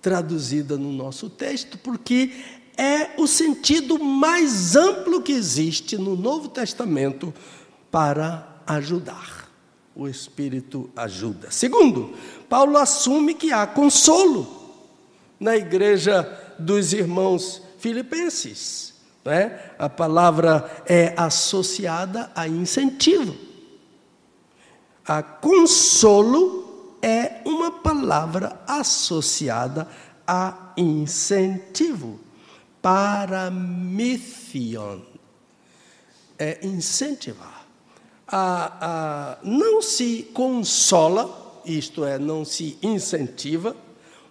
traduzida 0.00 0.76
no 0.76 0.92
nosso 0.92 1.30
texto, 1.30 1.78
porque 1.78 2.32
é 2.76 3.20
o 3.20 3.26
sentido 3.26 3.98
mais 4.02 4.76
amplo 4.76 5.22
que 5.22 5.32
existe 5.32 5.96
no 5.96 6.16
Novo 6.16 6.48
Testamento 6.48 7.32
para 7.90 8.60
ajudar. 8.66 9.48
O 9.94 10.08
Espírito 10.08 10.90
ajuda. 10.96 11.50
Segundo, 11.50 12.14
Paulo 12.48 12.76
assume 12.76 13.34
que 13.34 13.52
há 13.52 13.66
consolo 13.66 14.46
na 15.38 15.56
igreja 15.56 16.28
dos 16.58 16.92
irmãos 16.92 17.62
filipenses. 17.78 18.93
Né? 19.24 19.58
A 19.78 19.88
palavra 19.88 20.82
é 20.86 21.14
associada 21.16 22.30
a 22.34 22.46
incentivo. 22.46 23.34
A 25.06 25.22
consolo 25.22 26.96
é 27.00 27.40
uma 27.44 27.70
palavra 27.70 28.60
associada 28.66 29.88
a 30.26 30.72
incentivo. 30.76 32.20
Paramithion. 32.82 34.20
É 36.38 36.66
incentivar. 36.66 37.64
A, 38.26 38.72
a, 38.80 39.38
não 39.42 39.80
se 39.80 40.30
consola, 40.34 41.62
isto 41.64 42.04
é, 42.04 42.18
não 42.18 42.44
se 42.44 42.76
incentiva, 42.82 43.74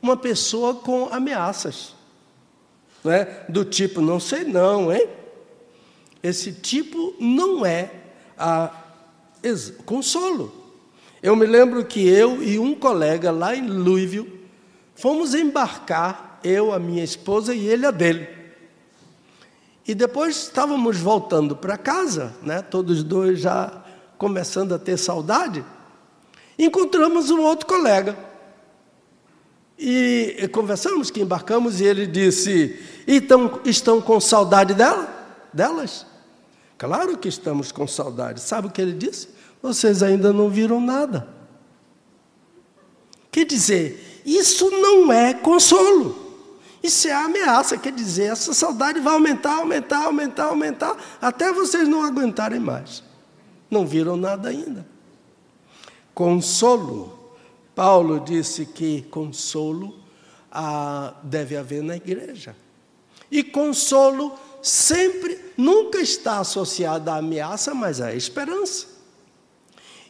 uma 0.01 0.17
pessoa 0.17 0.75
com 0.75 1.07
ameaças. 1.11 1.95
É? 3.05 3.45
Do 3.49 3.65
tipo, 3.65 4.01
não 4.01 4.19
sei 4.19 4.43
não, 4.43 4.91
hein? 4.91 5.07
Esse 6.21 6.53
tipo 6.53 7.15
não 7.19 7.65
é 7.65 7.91
consolo. 9.85 10.53
Eu 11.21 11.35
me 11.35 11.45
lembro 11.45 11.83
que 11.85 12.07
eu 12.07 12.41
e 12.41 12.57
um 12.57 12.75
colega 12.75 13.31
lá 13.31 13.55
em 13.55 13.67
Louisville 13.67 14.41
fomos 14.95 15.33
embarcar, 15.33 16.39
eu, 16.43 16.73
a 16.73 16.79
minha 16.79 17.03
esposa 17.03 17.53
e 17.53 17.67
ele 17.67 17.85
a 17.85 17.91
dele. 17.91 18.27
E 19.87 19.93
depois 19.93 20.43
estávamos 20.43 20.97
voltando 20.97 21.55
para 21.55 21.77
casa, 21.77 22.33
né, 22.41 22.61
todos 22.61 23.03
dois 23.03 23.39
já 23.39 23.83
começando 24.17 24.73
a 24.73 24.79
ter 24.79 24.97
saudade, 24.97 25.63
encontramos 26.57 27.29
um 27.29 27.41
outro 27.41 27.67
colega. 27.67 28.17
E 29.85 30.47
conversamos 30.53 31.11
que 31.11 31.21
embarcamos 31.21 31.81
e 31.81 31.85
ele 31.85 32.07
disse: 32.07 32.79
então, 33.07 33.59
estão 33.65 34.01
com 34.01 34.19
saudade 34.19 34.73
dela? 34.73 35.09
Delas? 35.51 36.05
Claro 36.77 37.17
que 37.17 37.27
estamos 37.27 37.71
com 37.71 37.85
saudade. 37.87 38.39
Sabe 38.39 38.67
o 38.67 38.71
que 38.71 38.81
ele 38.81 38.93
disse? 38.93 39.27
vocês 39.63 40.03
ainda 40.03 40.33
não 40.33 40.49
viram 40.49 40.81
nada. 40.81 41.25
Quer 43.31 43.45
dizer, 43.45 44.21
isso 44.25 44.69
não 44.69 45.11
é 45.11 45.33
consolo. 45.33 46.21
Isso 46.83 47.07
é 47.07 47.13
ameaça, 47.13 47.77
quer 47.77 47.93
dizer, 47.93 48.23
essa 48.23 48.53
saudade 48.53 48.99
vai 48.99 49.13
aumentar, 49.13 49.59
aumentar, 49.59 50.03
aumentar, 50.03 50.47
aumentar, 50.47 50.97
até 51.21 51.53
vocês 51.53 51.87
não 51.87 52.03
aguentarem 52.03 52.59
mais. 52.59 53.01
Não 53.71 53.87
viram 53.87 54.17
nada 54.17 54.49
ainda. 54.49 54.85
Consolo. 56.13 57.22
Paulo 57.75 58.19
disse 58.19 58.65
que 58.65 59.01
consolo 59.03 59.95
ah, 60.51 61.15
deve 61.23 61.57
haver 61.57 61.81
na 61.81 61.95
igreja. 61.95 62.55
E 63.31 63.43
consolo 63.43 64.37
sempre, 64.61 65.39
nunca 65.57 65.99
está 65.99 66.39
associado 66.39 67.09
à 67.09 67.17
ameaça, 67.17 67.73
mas 67.73 67.99
à 67.99 68.13
esperança. 68.13 68.87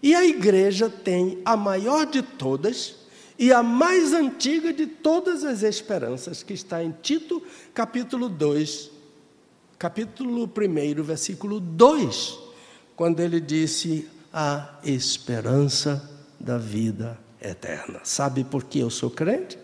E 0.02 0.14
a 0.14 0.26
igreja 0.26 0.90
tem 0.90 1.42
a 1.46 1.56
maior 1.56 2.06
de 2.06 2.22
todas 2.22 2.96
e 3.40 3.54
a 3.54 3.64
mais 3.64 4.14
antiga 4.14 4.74
de 4.74 4.86
todas 4.86 5.46
as 5.46 5.64
esperanças, 5.64 6.44
que 6.44 6.54
está 6.54 6.84
em 6.84 6.92
Tito, 7.02 7.42
capítulo 7.74 8.28
2, 8.28 8.92
capítulo 9.80 10.44
1, 10.44 11.04
versículo 11.04 11.60
2, 11.60 12.38
quando 12.96 13.22
ele 13.22 13.40
disse 13.40 14.08
a 14.32 14.78
esperança 14.84 16.10
da 16.40 16.58
vida 16.58 17.23
eterna. 17.44 18.00
Sabe 18.04 18.44
por 18.44 18.64
que 18.64 18.80
eu 18.80 18.90
sou 18.90 19.12
crente? 19.12 19.58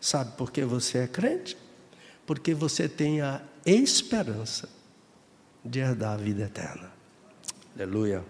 Sabe 0.00 0.36
por 0.36 0.50
que 0.50 0.64
você 0.64 0.98
é 0.98 1.06
crente? 1.06 1.56
Porque 2.26 2.54
você 2.54 2.88
tem 2.88 3.20
a 3.20 3.42
esperança 3.64 4.68
de 5.64 5.80
herdar 5.80 6.14
a 6.14 6.16
vida 6.16 6.44
eterna. 6.44 6.90
Aleluia. 7.74 8.24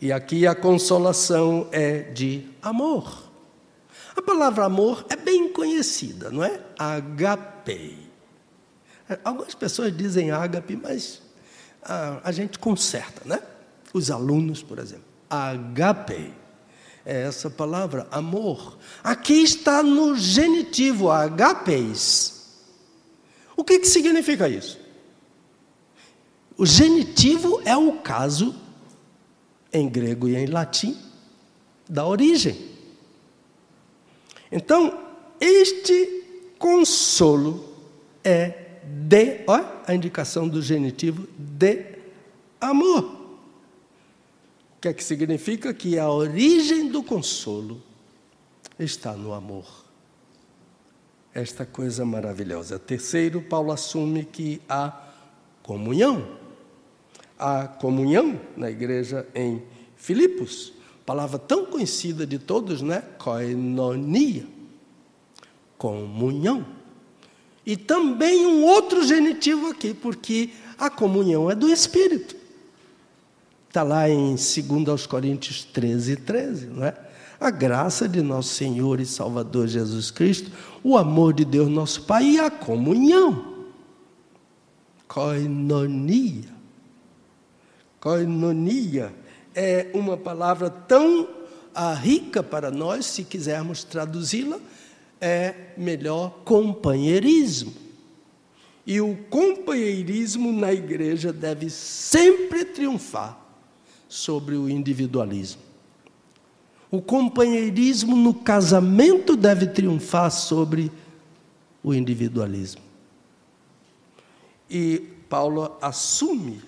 E 0.00 0.12
aqui 0.12 0.46
a 0.46 0.54
consolação 0.54 1.68
é 1.70 2.00
de 2.00 2.48
amor. 2.60 3.30
A 4.16 4.22
palavra 4.22 4.64
amor 4.64 5.06
é 5.08 5.16
bem 5.16 5.52
conhecida, 5.52 6.30
não 6.30 6.42
é? 6.42 6.60
Agape. 6.78 8.10
Algumas 9.24 9.54
pessoas 9.54 9.96
dizem 9.96 10.30
ágape, 10.30 10.76
mas 10.76 11.22
a, 11.82 12.20
a 12.24 12.32
gente 12.32 12.58
conserta, 12.58 13.22
né? 13.24 13.40
Os 13.92 14.10
alunos, 14.10 14.62
por 14.62 14.78
exemplo. 14.78 15.04
Agape 15.28 16.41
é 17.04 17.22
essa 17.22 17.50
palavra, 17.50 18.06
amor. 18.10 18.78
Aqui 19.02 19.42
está 19.42 19.82
no 19.82 20.16
genitivo, 20.16 21.10
agapes. 21.10 22.50
O 23.56 23.64
que, 23.64 23.78
que 23.78 23.86
significa 23.86 24.48
isso? 24.48 24.78
O 26.56 26.64
genitivo 26.64 27.60
é 27.64 27.76
o 27.76 27.98
caso, 27.98 28.54
em 29.72 29.88
grego 29.88 30.28
e 30.28 30.36
em 30.36 30.46
latim, 30.46 30.96
da 31.88 32.06
origem. 32.06 32.70
Então, 34.50 35.00
este 35.40 36.24
consolo 36.58 37.72
é 38.22 38.62
de, 38.84 39.40
olha 39.46 39.66
a 39.86 39.94
indicação 39.94 40.46
do 40.46 40.62
genitivo, 40.62 41.26
de 41.36 41.84
amor. 42.60 43.21
Que 44.82 44.88
é 44.88 44.92
que 44.92 45.02
significa? 45.02 45.72
Que 45.72 45.98
a 45.98 46.10
origem 46.10 46.88
do 46.88 47.02
consolo 47.02 47.80
está 48.78 49.14
no 49.14 49.32
amor. 49.32 49.64
Esta 51.32 51.64
coisa 51.64 52.04
maravilhosa. 52.04 52.78
Terceiro, 52.78 53.40
Paulo 53.40 53.72
assume 53.72 54.24
que 54.24 54.60
há 54.68 55.08
comunhão. 55.62 56.36
Há 57.38 57.66
comunhão 57.66 58.38
na 58.56 58.70
igreja 58.70 59.26
em 59.34 59.62
Filipos 59.96 60.74
palavra 61.06 61.38
tão 61.38 61.66
conhecida 61.66 62.26
de 62.26 62.38
todos, 62.38 62.82
né? 62.82 63.02
Koinonia, 63.18 64.46
comunhão. 65.78 66.66
E 67.64 67.76
também 67.76 68.46
um 68.46 68.64
outro 68.64 69.04
genitivo 69.04 69.68
aqui, 69.68 69.94
porque 69.94 70.50
a 70.76 70.90
comunhão 70.90 71.50
é 71.50 71.54
do 71.54 71.68
Espírito. 71.68 72.41
Está 73.72 73.82
lá 73.82 74.06
em 74.06 74.34
2 74.34 75.06
Coríntios 75.06 75.64
13, 75.64 76.16
13, 76.16 76.66
não 76.66 76.84
é? 76.84 76.94
A 77.40 77.50
graça 77.50 78.06
de 78.06 78.20
nosso 78.20 78.50
Senhor 78.50 79.00
e 79.00 79.06
Salvador 79.06 79.66
Jesus 79.66 80.10
Cristo, 80.10 80.52
o 80.84 80.94
amor 80.94 81.32
de 81.32 81.42
Deus 81.42 81.70
nosso 81.70 82.02
Pai 82.02 82.22
e 82.22 82.38
a 82.38 82.50
comunhão. 82.50 83.64
Koinonia. 85.08 86.50
Koinonia 87.98 89.10
é 89.54 89.86
uma 89.94 90.18
palavra 90.18 90.68
tão 90.68 91.26
ah, 91.74 91.94
rica 91.94 92.42
para 92.42 92.70
nós, 92.70 93.06
se 93.06 93.24
quisermos 93.24 93.84
traduzi-la, 93.84 94.60
é 95.18 95.54
melhor 95.78 96.42
companheirismo. 96.44 97.72
E 98.86 99.00
o 99.00 99.16
companheirismo 99.30 100.52
na 100.52 100.74
igreja 100.74 101.32
deve 101.32 101.70
sempre 101.70 102.66
triunfar 102.66 103.40
sobre 104.12 104.56
o 104.56 104.68
individualismo. 104.68 105.62
O 106.90 107.00
companheirismo 107.00 108.14
no 108.14 108.34
casamento 108.34 109.34
deve 109.34 109.68
triunfar 109.68 110.30
sobre 110.30 110.92
o 111.82 111.94
individualismo. 111.94 112.82
E 114.68 114.98
Paulo 115.30 115.78
assume 115.80 116.60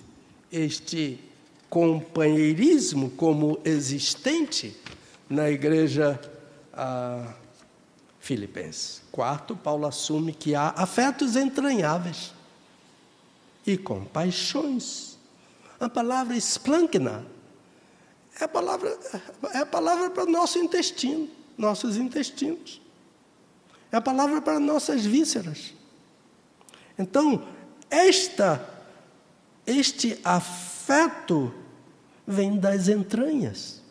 este 0.50 1.20
companheirismo 1.68 3.10
como 3.10 3.58
existente 3.62 4.74
na 5.28 5.50
igreja 5.50 6.18
ah, 6.72 7.34
filipense. 8.20 9.02
Quarto, 9.12 9.54
Paulo 9.54 9.86
assume 9.86 10.32
que 10.32 10.54
há 10.54 10.70
afetos 10.70 11.36
entranháveis 11.36 12.32
e 13.66 13.76
compaixões. 13.76 15.18
A 15.78 15.90
palavra 15.90 16.34
esplankna 16.34 17.33
é 18.40 18.44
a 18.44 18.48
palavra, 18.48 18.98
é 19.52 19.58
a 19.58 19.66
palavra 19.66 20.10
para 20.10 20.24
o 20.24 20.30
nosso 20.30 20.58
intestino, 20.58 21.28
nossos 21.56 21.96
intestinos. 21.96 22.80
É 23.92 23.96
a 23.96 24.00
palavra 24.00 24.40
para 24.40 24.58
nossas 24.58 25.04
vísceras. 25.04 25.72
Então, 26.98 27.46
esta, 27.88 28.68
este 29.66 30.18
afeto 30.24 31.54
vem 32.26 32.58
das 32.58 32.88
entranhas. 32.88 33.82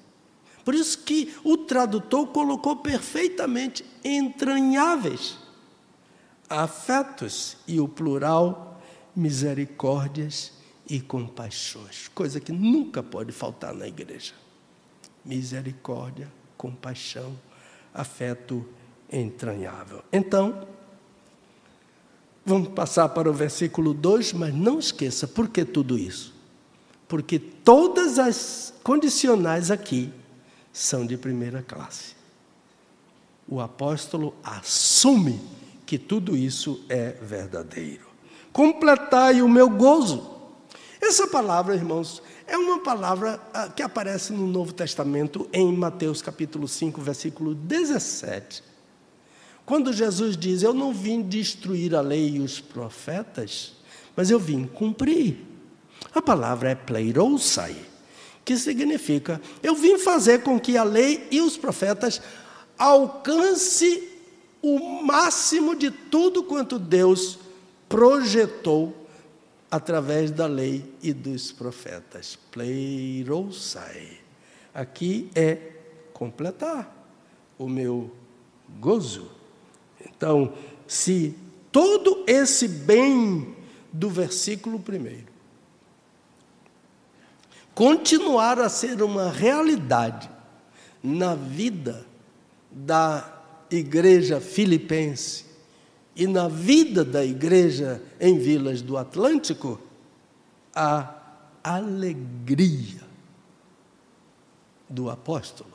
Por 0.65 0.75
isso 0.75 0.99
que 0.99 1.33
o 1.43 1.57
tradutor 1.57 2.27
colocou 2.27 2.77
perfeitamente 2.77 3.85
entranháveis 4.03 5.37
afetos 6.49 7.57
e 7.67 7.79
o 7.79 7.87
plural 7.87 8.81
misericórdias 9.15 10.51
e 10.93 11.01
compaixões, 11.01 12.09
coisa 12.13 12.39
que 12.39 12.51
nunca 12.51 13.01
pode 13.01 13.31
faltar 13.31 13.73
na 13.73 13.87
igreja. 13.87 14.33
Misericórdia, 15.25 16.31
compaixão, 16.57 17.35
afeto 17.93 18.67
entranhável. 19.11 20.03
Então, 20.11 20.67
vamos 22.45 22.69
passar 22.69 23.09
para 23.09 23.29
o 23.29 23.33
versículo 23.33 23.93
2, 23.93 24.33
mas 24.33 24.53
não 24.53 24.77
esqueça, 24.77 25.27
por 25.27 25.47
que 25.49 25.65
tudo 25.65 25.97
isso? 25.97 26.33
porque 27.13 27.37
todas 27.37 28.17
as 28.17 28.73
condicionais 28.83 29.69
aqui 29.69 30.11
são 30.71 31.05
de 31.05 31.15
primeira 31.15 31.61
classe. 31.61 32.15
O 33.47 33.61
apóstolo 33.61 34.33
assume 34.43 35.39
que 35.85 35.99
tudo 35.99 36.35
isso 36.35 36.83
é 36.89 37.11
verdadeiro. 37.11 38.07
Completai 38.51 39.43
o 39.43 39.47
meu 39.47 39.69
gozo. 39.69 40.27
Essa 41.13 41.27
palavra, 41.27 41.75
irmãos, 41.75 42.23
é 42.47 42.57
uma 42.57 42.79
palavra 42.79 43.39
ah, 43.53 43.69
que 43.69 43.83
aparece 43.83 44.33
no 44.33 44.47
Novo 44.47 44.73
Testamento 44.73 45.47
em 45.53 45.71
Mateus 45.71 46.23
capítulo 46.23 46.67
5, 46.67 46.99
versículo 46.99 47.53
17. 47.53 48.63
Quando 49.63 49.93
Jesus 49.93 50.35
diz: 50.35 50.63
Eu 50.63 50.73
não 50.73 50.91
vim 50.91 51.21
destruir 51.21 51.93
a 51.93 52.01
lei 52.01 52.37
e 52.37 52.39
os 52.39 52.59
profetas, 52.59 53.73
mas 54.15 54.31
eu 54.31 54.39
vim 54.39 54.65
cumprir. 54.65 55.37
A 56.15 56.19
palavra 56.19 56.71
é 56.71 56.75
pleirosai, 56.75 57.75
que 58.43 58.57
significa 58.57 59.39
eu 59.61 59.75
vim 59.75 59.99
fazer 59.99 60.41
com 60.41 60.59
que 60.59 60.75
a 60.77 60.83
lei 60.83 61.27
e 61.29 61.41
os 61.41 61.55
profetas 61.55 62.19
alcance 62.75 64.01
o 64.63 65.03
máximo 65.03 65.75
de 65.75 65.91
tudo 65.91 66.41
quanto 66.41 66.79
Deus 66.79 67.37
projetou 67.87 69.02
através 69.73 70.29
da 70.29 70.45
lei 70.45 70.85
e 71.01 71.11
dos 71.11 71.51
profetas. 71.51 72.37
Pleirosai. 72.51 74.19
Aqui 74.71 75.31
é 75.33 75.57
completar 76.13 76.95
o 77.57 77.67
meu 77.67 78.15
gozo. 78.79 79.31
Então, 79.99 80.53
se 80.85 81.35
todo 81.71 82.23
esse 82.27 82.67
bem 82.67 83.55
do 83.91 84.11
versículo 84.11 84.79
primeiro 84.79 85.33
continuar 87.73 88.59
a 88.59 88.69
ser 88.69 89.01
uma 89.01 89.31
realidade 89.31 90.29
na 91.01 91.33
vida 91.33 92.05
da 92.69 93.41
igreja 93.71 94.39
filipense 94.39 95.45
e 96.15 96.27
na 96.27 96.47
vida 96.47 97.03
da 97.03 97.25
igreja 97.25 98.01
em 98.19 98.37
Vilas 98.37 98.81
do 98.81 98.97
Atlântico, 98.97 99.79
a 100.75 101.15
alegria 101.63 103.01
do 104.89 105.09
apóstolo. 105.09 105.73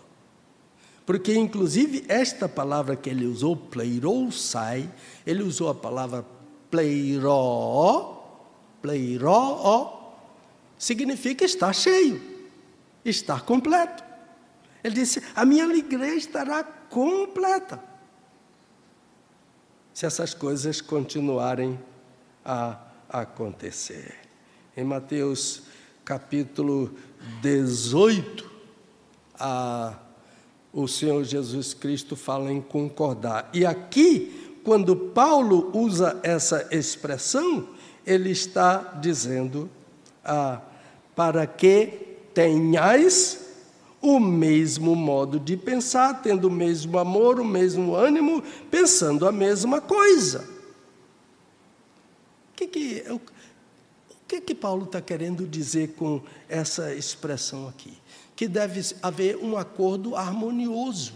Porque, 1.05 1.35
inclusive, 1.35 2.05
esta 2.07 2.48
palavra 2.48 2.94
que 2.94 3.09
ele 3.09 3.27
usou, 3.27 3.57
pleirosai, 3.57 4.92
ele 5.27 5.42
usou 5.42 5.70
a 5.70 5.74
palavra 5.74 6.24
pleiró, 6.70 8.22
pleiró, 8.83 10.14
significa 10.79 11.44
estar 11.44 11.72
cheio, 11.72 12.20
estar 13.05 13.42
completo. 13.42 14.05
Ele 14.85 14.94
disse: 14.94 15.22
A 15.35 15.44
minha 15.44 15.64
alegria 15.64 16.14
estará 16.14 16.62
completa. 16.62 17.83
Se 19.98 20.06
essas 20.06 20.32
coisas 20.32 20.80
continuarem 20.80 21.76
a 22.44 22.78
acontecer. 23.08 24.14
Em 24.76 24.84
Mateus 24.84 25.62
capítulo 26.04 26.94
18, 27.42 28.48
a, 29.40 29.98
o 30.72 30.87
Senhor 30.87 31.24
Jesus 31.24 31.74
Cristo 31.74 32.14
fala 32.14 32.52
em 32.52 32.61
concordar. 32.61 33.50
E 33.52 33.66
aqui, 33.66 34.61
quando 34.62 34.94
Paulo 34.94 35.76
usa 35.76 36.20
essa 36.22 36.68
expressão, 36.70 37.70
ele 38.06 38.30
está 38.30 39.00
dizendo 39.00 39.68
a 40.24 40.61
para 41.16 41.44
que 41.44 42.18
tenhais 42.32 43.47
o 44.00 44.20
mesmo 44.20 44.94
modo 44.94 45.40
de 45.40 45.56
pensar, 45.56 46.22
tendo 46.22 46.48
o 46.48 46.50
mesmo 46.50 46.98
amor, 46.98 47.40
o 47.40 47.44
mesmo 47.44 47.94
ânimo, 47.94 48.42
pensando 48.70 49.26
a 49.26 49.32
mesma 49.32 49.80
coisa. 49.80 50.48
O 52.50 52.56
que, 52.56 52.66
que, 52.66 53.04
o, 53.11 53.20
que, 54.26 54.40
que 54.40 54.54
Paulo 54.54 54.84
está 54.84 55.00
querendo 55.00 55.46
dizer 55.46 55.94
com 55.94 56.20
essa 56.48 56.94
expressão 56.94 57.68
aqui? 57.68 57.96
Que 58.37 58.46
deve 58.46 58.80
haver 59.02 59.37
um 59.37 59.56
acordo 59.56 60.14
harmonioso 60.14 61.14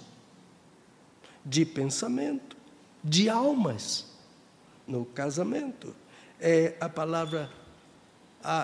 de 1.44 1.64
pensamento, 1.64 2.56
de 3.02 3.28
almas, 3.28 4.06
no 4.86 5.04
casamento. 5.04 5.94
É 6.40 6.74
a 6.80 6.88
palavra, 6.88 7.50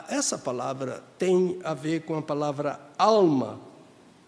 essa 0.08 0.36
palavra 0.36 1.04
tem 1.16 1.60
a 1.62 1.74
ver 1.74 2.02
com 2.02 2.16
a 2.16 2.22
palavra 2.22 2.80
alma, 2.98 3.67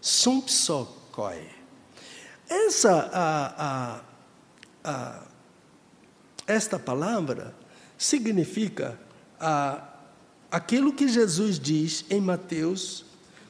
sumpsokoi. 0.01 1.49
Essa, 2.49 3.11
a, 3.13 3.65
a, 3.65 4.01
a, 4.85 5.23
esta 6.47 6.79
palavra 6.79 7.55
significa 7.97 8.99
aquilo 10.51 10.93
que 10.93 11.07
Jesus 11.07 11.59
diz 11.59 12.05
em 12.11 12.21
Mateus, 12.21 13.05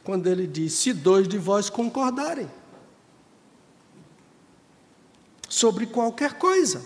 quando 0.04 0.26
ele 0.26 0.46
diz: 0.46 0.74
Se 0.74 0.92
dois 0.92 1.26
de 1.26 1.38
vós 1.38 1.70
concordarem 1.70 2.50
sobre 5.48 5.86
qualquer 5.86 6.34
coisa. 6.34 6.82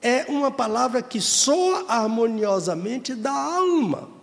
É 0.00 0.24
uma 0.28 0.50
palavra 0.50 1.02
que 1.02 1.20
soa 1.20 1.86
harmoniosamente 1.88 3.14
da 3.14 3.32
alma. 3.32 4.17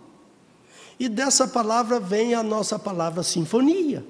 E 0.98 1.08
dessa 1.08 1.46
palavra 1.46 2.00
vem 2.00 2.34
a 2.34 2.42
nossa 2.42 2.78
palavra 2.78 3.22
sinfonia. 3.22 4.04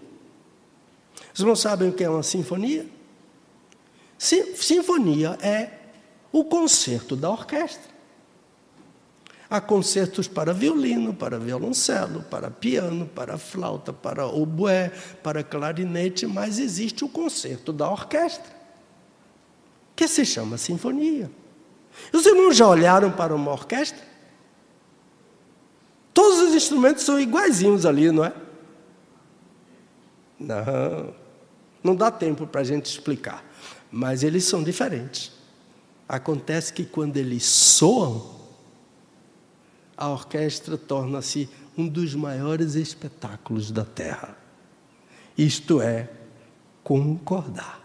Vocês 1.32 1.46
não 1.46 1.56
sabem 1.56 1.88
o 1.88 1.92
que 1.92 2.04
é 2.04 2.08
uma 2.08 2.22
sinfonia? 2.22 2.86
Sinfonia 4.18 5.36
é 5.42 5.70
o 6.32 6.44
concerto 6.44 7.16
da 7.16 7.30
orquestra. 7.30 7.96
Há 9.48 9.60
concertos 9.60 10.26
para 10.26 10.52
violino, 10.52 11.14
para 11.14 11.38
violoncelo, 11.38 12.22
para 12.24 12.50
piano, 12.50 13.06
para 13.06 13.38
flauta, 13.38 13.92
para 13.92 14.26
oboé, 14.26 14.90
para 15.22 15.44
clarinete, 15.44 16.26
mas 16.26 16.58
existe 16.58 17.04
o 17.04 17.08
concerto 17.08 17.72
da 17.72 17.88
orquestra, 17.88 18.52
que 19.94 20.08
se 20.08 20.24
chama 20.24 20.58
sinfonia. 20.58 21.30
Os 22.12 22.26
irmãos 22.26 22.56
já 22.56 22.66
olharam 22.66 23.12
para 23.12 23.34
uma 23.34 23.52
orquestra? 23.52 24.15
Todos 26.16 26.48
os 26.48 26.54
instrumentos 26.54 27.04
são 27.04 27.20
iguaizinhos 27.20 27.84
ali, 27.84 28.10
não 28.10 28.24
é? 28.24 28.32
Não, 30.40 31.14
não 31.84 31.94
dá 31.94 32.10
tempo 32.10 32.46
para 32.46 32.62
a 32.62 32.64
gente 32.64 32.86
explicar, 32.86 33.44
mas 33.92 34.22
eles 34.22 34.44
são 34.44 34.64
diferentes. 34.64 35.30
Acontece 36.08 36.72
que 36.72 36.86
quando 36.86 37.18
eles 37.18 37.44
soam, 37.44 38.34
a 39.94 40.08
orquestra 40.08 40.78
torna-se 40.78 41.50
um 41.76 41.86
dos 41.86 42.14
maiores 42.14 42.76
espetáculos 42.76 43.70
da 43.70 43.84
terra. 43.84 44.38
Isto 45.36 45.82
é, 45.82 46.08
concordar. 46.82 47.78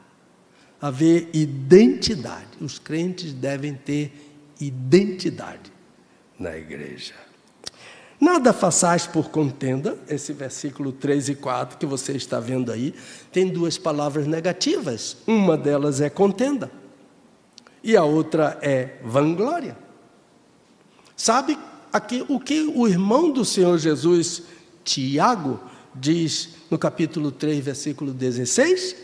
Haver 0.81 1.27
identidade. 1.33 2.47
Os 2.61 2.79
crentes 2.79 3.33
devem 3.33 3.73
ter 3.75 4.31
identidade 4.57 5.69
na 6.39 6.55
igreja. 6.55 7.30
Nada 8.21 8.53
façais 8.53 9.07
por 9.07 9.29
contenda, 9.29 9.97
esse 10.07 10.31
versículo 10.31 10.91
3 10.91 11.29
e 11.29 11.35
4 11.35 11.79
que 11.79 11.87
você 11.87 12.11
está 12.13 12.39
vendo 12.39 12.71
aí, 12.71 12.93
tem 13.31 13.47
duas 13.47 13.79
palavras 13.79 14.27
negativas. 14.27 15.17
Uma 15.25 15.57
delas 15.57 15.99
é 15.99 16.07
contenda 16.07 16.71
e 17.83 17.97
a 17.97 18.03
outra 18.03 18.59
é 18.61 18.99
vanglória. 19.03 19.75
Sabe 21.15 21.57
aqui, 21.91 22.23
o 22.29 22.39
que 22.39 22.71
o 22.75 22.87
irmão 22.87 23.31
do 23.31 23.43
Senhor 23.43 23.77
Jesus, 23.77 24.43
Tiago, 24.83 25.59
diz 25.93 26.49
no 26.69 26.77
capítulo 26.77 27.31
3, 27.31 27.63
versículo 27.63 28.13
16? 28.13 28.95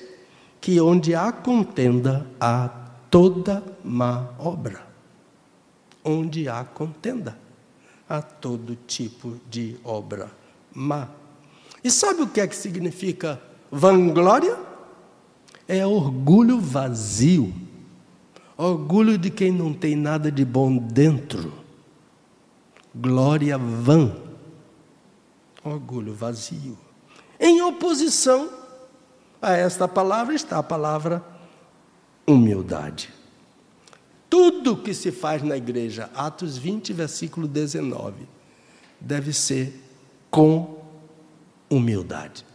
Que 0.61 0.79
onde 0.79 1.15
há 1.15 1.31
contenda, 1.31 2.25
há 2.39 2.69
toda 3.09 3.63
má 3.83 4.29
obra. 4.39 4.85
Onde 6.03 6.47
há 6.47 6.63
contenda, 6.63 7.37
há 8.09 8.21
todo 8.21 8.77
tipo 8.87 9.37
de 9.49 9.77
obra 9.83 10.31
má. 10.73 11.09
E 11.83 11.91
sabe 11.91 12.21
o 12.21 12.27
que 12.27 12.41
é 12.41 12.47
que 12.47 12.55
significa 12.55 13.41
vanglória? 13.71 14.57
É 15.67 15.85
orgulho 15.85 16.59
vazio. 16.59 17.53
Orgulho 18.57 19.17
de 19.17 19.29
quem 19.29 19.51
não 19.51 19.73
tem 19.73 19.95
nada 19.95 20.31
de 20.31 20.43
bom 20.43 20.77
dentro 20.77 21.67
glória 22.99 23.57
vã, 23.57 24.15
orgulho 25.63 26.13
vazio. 26.13 26.77
Em 27.39 27.61
oposição 27.61 28.49
a 29.41 29.53
esta 29.53 29.87
palavra 29.87 30.33
está 30.33 30.57
a 30.57 30.63
palavra 30.63 31.23
humildade. 32.25 33.13
Tudo 34.29 34.77
que 34.77 34.93
se 34.93 35.11
faz 35.11 35.41
na 35.41 35.55
igreja, 35.55 36.09
Atos 36.13 36.57
20, 36.57 36.93
versículo 36.93 37.47
19, 37.47 38.27
deve 38.99 39.31
ser 39.31 39.73
com 40.29 40.83
humildade. 41.69 42.45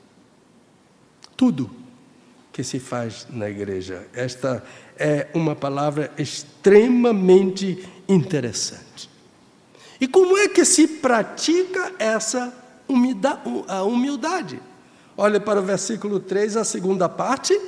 Tudo 1.37 1.71
que 2.53 2.63
se 2.63 2.79
faz 2.79 3.27
na 3.31 3.49
igreja. 3.49 4.07
Esta 4.13 4.63
é 4.99 5.29
uma 5.33 5.57
palavra 5.57 6.13
extremamente 6.19 7.89
interessante. 8.07 9.09
E 9.99 10.07
como 10.07 10.37
é 10.37 10.49
que 10.49 10.65
se 10.65 10.87
pratica 10.87 11.95
essa 11.99 12.53
humildade? 12.87 14.61
Olha 15.17 15.41
para 15.41 15.61
o 15.61 15.65
versículo 15.65 16.21
3, 16.21 16.59
a 16.59 16.65
segunda 16.65 17.09
parte. 17.09 17.59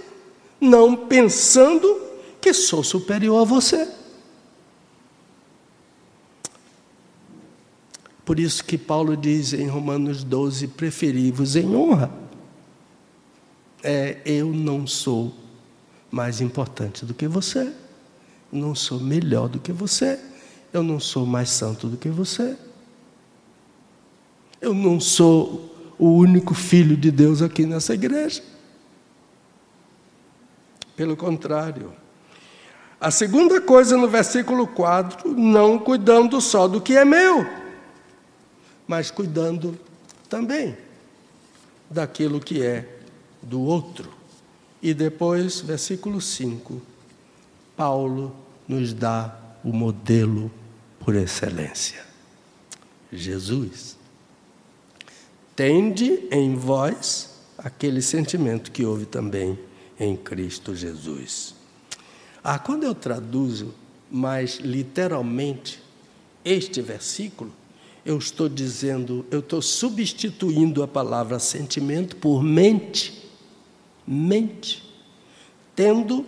Não 0.60 0.94
pensando 0.94 2.00
que 2.44 2.52
sou 2.52 2.84
superior 2.84 3.40
a 3.40 3.44
você. 3.44 3.88
Por 8.24 8.38
isso 8.38 8.64
que 8.64 8.76
Paulo 8.78 9.16
diz 9.16 9.52
em 9.52 9.66
Romanos 9.66 10.22
12: 10.22 10.68
preferi-vos 10.68 11.56
em 11.56 11.74
honra. 11.74 12.10
É, 13.82 14.18
eu 14.24 14.52
não 14.52 14.86
sou 14.86 15.34
mais 16.10 16.40
importante 16.40 17.04
do 17.04 17.12
que 17.12 17.26
você, 17.26 17.72
não 18.52 18.74
sou 18.74 19.00
melhor 19.00 19.48
do 19.48 19.58
que 19.58 19.72
você 19.72 20.18
eu 20.74 20.82
não 20.82 20.98
sou 20.98 21.24
mais 21.24 21.50
santo 21.50 21.86
do 21.86 21.96
que 21.96 22.08
você. 22.08 22.58
Eu 24.60 24.74
não 24.74 24.98
sou 24.98 25.72
o 25.96 26.08
único 26.08 26.52
filho 26.52 26.96
de 26.96 27.12
Deus 27.12 27.40
aqui 27.40 27.64
nessa 27.64 27.94
igreja. 27.94 28.42
Pelo 30.96 31.16
contrário. 31.16 31.92
A 33.04 33.10
segunda 33.10 33.60
coisa 33.60 33.98
no 33.98 34.08
versículo 34.08 34.66
4, 34.66 35.34
não 35.38 35.78
cuidando 35.78 36.40
só 36.40 36.66
do 36.66 36.80
que 36.80 36.96
é 36.96 37.04
meu, 37.04 37.46
mas 38.88 39.10
cuidando 39.10 39.78
também 40.26 40.74
daquilo 41.90 42.40
que 42.40 42.62
é 42.62 42.88
do 43.42 43.60
outro. 43.60 44.10
E 44.80 44.94
depois, 44.94 45.60
versículo 45.60 46.18
5, 46.18 46.80
Paulo 47.76 48.34
nos 48.66 48.94
dá 48.94 49.38
o 49.62 49.70
modelo 49.70 50.50
por 50.98 51.14
excelência. 51.14 52.02
Jesus. 53.12 53.98
Tende 55.54 56.26
em 56.30 56.56
vós 56.56 57.38
aquele 57.58 58.00
sentimento 58.00 58.72
que 58.72 58.86
houve 58.86 59.04
também 59.04 59.58
em 60.00 60.16
Cristo 60.16 60.74
Jesus. 60.74 61.63
Ah, 62.44 62.58
quando 62.58 62.84
eu 62.84 62.94
traduzo 62.94 63.74
mais 64.10 64.58
literalmente 64.58 65.82
este 66.44 66.82
versículo, 66.82 67.50
eu 68.04 68.18
estou 68.18 68.50
dizendo, 68.50 69.24
eu 69.30 69.40
estou 69.40 69.62
substituindo 69.62 70.82
a 70.82 70.86
palavra 70.86 71.38
sentimento 71.38 72.16
por 72.16 72.42
mente. 72.42 73.24
Mente. 74.06 74.84
Tendo 75.74 76.26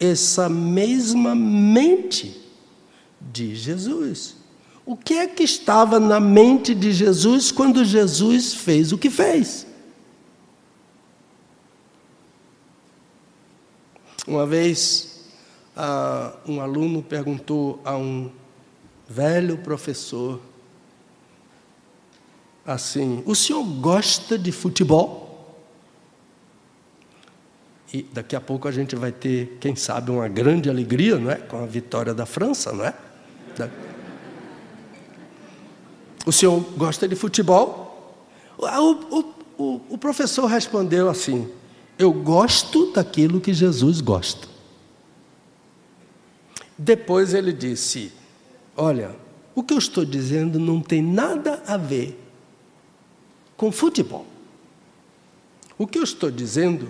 essa 0.00 0.48
mesma 0.48 1.34
mente 1.34 2.40
de 3.20 3.54
Jesus. 3.54 4.36
O 4.86 4.96
que 4.96 5.14
é 5.14 5.26
que 5.26 5.42
estava 5.42 6.00
na 6.00 6.18
mente 6.18 6.74
de 6.74 6.90
Jesus 6.90 7.50
quando 7.50 7.84
Jesus 7.84 8.54
fez 8.54 8.92
o 8.92 8.98
que 8.98 9.10
fez? 9.10 9.66
Uma 14.26 14.46
vez, 14.46 15.13
uh, 15.76 16.50
um 16.50 16.60
aluno 16.60 17.02
perguntou 17.02 17.80
a 17.84 17.96
um 17.96 18.30
velho 19.08 19.58
professor 19.58 20.40
assim: 22.64 23.22
O 23.26 23.34
senhor 23.34 23.62
gosta 23.62 24.38
de 24.38 24.52
futebol? 24.52 25.22
E 27.92 28.02
daqui 28.12 28.34
a 28.34 28.40
pouco 28.40 28.66
a 28.66 28.72
gente 28.72 28.96
vai 28.96 29.12
ter, 29.12 29.56
quem 29.60 29.76
sabe, 29.76 30.10
uma 30.10 30.26
grande 30.26 30.68
alegria, 30.68 31.16
não 31.16 31.30
é? 31.30 31.36
Com 31.36 31.62
a 31.62 31.66
vitória 31.66 32.12
da 32.12 32.26
França, 32.26 32.72
não 32.72 32.84
é? 32.84 32.94
O 36.26 36.32
senhor 36.32 36.60
gosta 36.76 37.06
de 37.06 37.14
futebol? 37.14 38.16
O, 38.58 38.66
o, 38.66 39.34
o, 39.58 39.80
o 39.90 39.98
professor 39.98 40.46
respondeu 40.46 41.08
assim: 41.08 41.48
Eu 41.98 42.12
gosto 42.12 42.92
daquilo 42.92 43.40
que 43.40 43.52
Jesus 43.52 44.00
gosta. 44.00 44.53
Depois 46.76 47.34
ele 47.34 47.52
disse: 47.52 48.12
Olha, 48.76 49.14
o 49.54 49.62
que 49.62 49.72
eu 49.72 49.78
estou 49.78 50.04
dizendo 50.04 50.58
não 50.58 50.80
tem 50.80 51.02
nada 51.02 51.62
a 51.66 51.76
ver 51.76 52.20
com 53.56 53.70
futebol. 53.70 54.26
O 55.78 55.86
que 55.86 55.98
eu 55.98 56.04
estou 56.04 56.30
dizendo, 56.30 56.88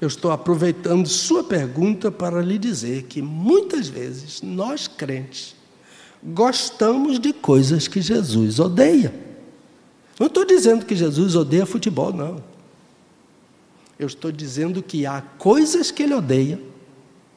eu 0.00 0.08
estou 0.08 0.30
aproveitando 0.30 1.06
sua 1.08 1.44
pergunta 1.44 2.10
para 2.10 2.40
lhe 2.40 2.58
dizer 2.58 3.04
que 3.04 3.20
muitas 3.22 3.88
vezes 3.88 4.42
nós 4.42 4.86
crentes 4.88 5.54
gostamos 6.24 7.18
de 7.18 7.32
coisas 7.32 7.86
que 7.86 8.00
Jesus 8.00 8.58
odeia. 8.58 9.14
Não 10.18 10.28
estou 10.28 10.44
dizendo 10.44 10.86
que 10.86 10.96
Jesus 10.96 11.34
odeia 11.34 11.66
futebol, 11.66 12.12
não. 12.12 12.42
Eu 13.98 14.06
estou 14.06 14.32
dizendo 14.32 14.82
que 14.82 15.04
há 15.04 15.20
coisas 15.20 15.90
que 15.90 16.02
ele 16.02 16.14
odeia 16.14 16.60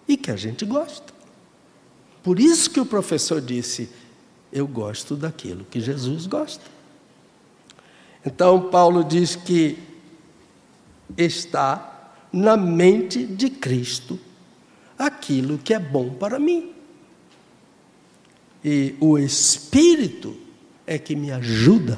e 0.07 0.15
que 0.15 0.31
a 0.31 0.35
gente 0.35 0.63
gosta. 0.63 1.16
Por 2.27 2.41
isso 2.41 2.69
que 2.69 2.79
o 2.81 2.85
professor 2.85 3.39
disse: 3.39 3.87
Eu 4.51 4.67
gosto 4.67 5.15
daquilo 5.15 5.63
que 5.71 5.79
Jesus 5.79 6.27
gosta. 6.27 6.65
Então, 8.25 8.69
Paulo 8.69 9.01
diz 9.01 9.37
que 9.37 9.79
está 11.17 12.11
na 12.33 12.57
mente 12.57 13.25
de 13.25 13.49
Cristo 13.49 14.19
aquilo 14.99 15.57
que 15.57 15.73
é 15.73 15.79
bom 15.79 16.09
para 16.09 16.37
mim. 16.37 16.73
E 18.61 18.95
o 18.99 19.17
Espírito 19.17 20.35
é 20.85 20.99
que 20.99 21.15
me 21.15 21.31
ajuda 21.31 21.97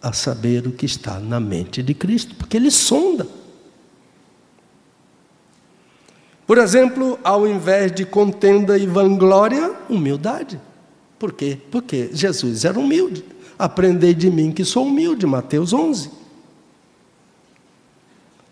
a 0.00 0.12
saber 0.12 0.68
o 0.68 0.70
que 0.70 0.86
está 0.86 1.18
na 1.18 1.40
mente 1.40 1.82
de 1.82 1.94
Cristo, 1.94 2.36
porque 2.36 2.56
ele 2.56 2.70
sonda. 2.70 3.26
Por 6.48 6.56
exemplo, 6.56 7.20
ao 7.22 7.46
invés 7.46 7.92
de 7.92 8.06
contenda 8.06 8.78
e 8.78 8.86
vanglória, 8.86 9.70
humildade. 9.86 10.58
Por 11.18 11.34
quê? 11.34 11.58
Porque 11.70 12.08
Jesus 12.10 12.64
era 12.64 12.78
humilde. 12.78 13.22
Aprendei 13.58 14.14
de 14.14 14.30
mim 14.30 14.50
que 14.50 14.64
sou 14.64 14.86
humilde, 14.86 15.26
Mateus 15.26 15.74
11. 15.74 16.10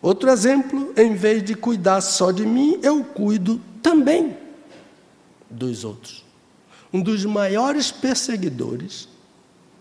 Outro 0.03 0.29
exemplo, 0.29 0.93
em 0.95 1.15
vez 1.15 1.43
de 1.43 1.55
cuidar 1.55 2.03
só 2.03 2.31
de 2.31 2.45
mim, 2.45 2.79
eu 2.83 3.03
cuido 3.03 3.59
também 3.83 4.37
dos 5.49 5.83
outros. 5.83 6.23
Um 6.93 7.01
dos 7.01 7.25
maiores 7.25 7.91
perseguidores 7.91 9.09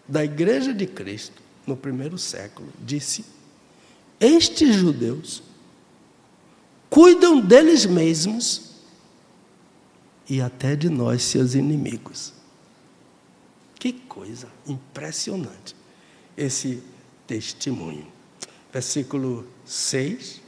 da 0.07 0.23
Igreja 0.23 0.73
de 0.73 0.87
Cristo 0.87 1.41
no 1.67 1.75
primeiro 1.75 2.17
século 2.17 2.69
disse: 2.79 3.25
Estes 4.21 4.73
judeus 4.73 5.43
cuidam 6.89 7.39
deles 7.39 7.85
mesmos 7.85 8.65
e 10.29 10.41
até 10.41 10.75
de 10.75 10.89
nós, 10.89 11.23
seus 11.23 11.53
inimigos. 11.53 12.33
Que 13.79 13.93
coisa 13.93 14.47
impressionante 14.67 15.75
esse 16.35 16.81
testemunho. 17.27 18.07
Versículo 18.73 19.47
6. 19.65 20.41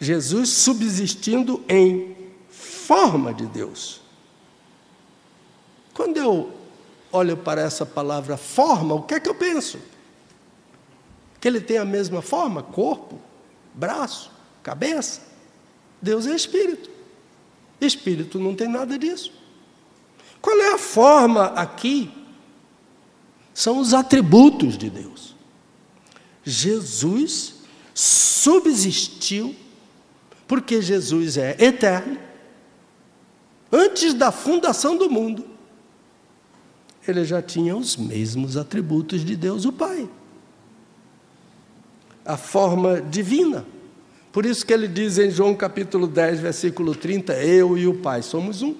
Jesus 0.00 0.50
subsistindo 0.50 1.62
em 1.68 2.16
forma 2.48 3.34
de 3.34 3.46
Deus. 3.46 4.00
Quando 5.92 6.16
eu 6.16 6.54
olho 7.10 7.36
para 7.36 7.60
essa 7.60 7.84
palavra 7.84 8.36
forma, 8.36 8.94
o 8.94 9.02
que 9.02 9.14
é 9.14 9.20
que 9.20 9.28
eu 9.28 9.34
penso? 9.34 9.80
Que 11.40 11.48
ele 11.48 11.60
tem 11.60 11.78
a 11.78 11.84
mesma 11.84 12.22
forma, 12.22 12.62
corpo, 12.62 13.20
braço, 13.74 14.30
cabeça. 14.62 15.27
Deus 16.00 16.26
é 16.26 16.34
espírito. 16.34 16.90
Espírito 17.80 18.38
não 18.38 18.54
tem 18.54 18.68
nada 18.68 18.98
disso. 18.98 19.32
Qual 20.40 20.58
é 20.60 20.74
a 20.74 20.78
forma 20.78 21.46
aqui? 21.46 22.10
São 23.52 23.78
os 23.78 23.92
atributos 23.92 24.78
de 24.78 24.88
Deus. 24.88 25.34
Jesus 26.44 27.56
subsistiu, 27.94 29.54
porque 30.46 30.80
Jesus 30.80 31.36
é 31.36 31.56
eterno, 31.58 32.18
antes 33.72 34.14
da 34.14 34.30
fundação 34.30 34.96
do 34.96 35.10
mundo. 35.10 35.44
Ele 37.06 37.24
já 37.24 37.42
tinha 37.42 37.76
os 37.76 37.96
mesmos 37.96 38.56
atributos 38.56 39.24
de 39.24 39.34
Deus, 39.34 39.64
o 39.64 39.72
Pai. 39.72 40.08
A 42.24 42.36
forma 42.36 43.00
divina. 43.00 43.66
Por 44.38 44.46
isso 44.46 44.64
que 44.64 44.72
ele 44.72 44.86
diz 44.86 45.18
em 45.18 45.32
João 45.32 45.52
capítulo 45.52 46.06
10, 46.06 46.38
versículo 46.38 46.94
30, 46.94 47.32
eu 47.42 47.76
e 47.76 47.88
o 47.88 47.94
Pai 47.94 48.22
somos 48.22 48.62
um. 48.62 48.76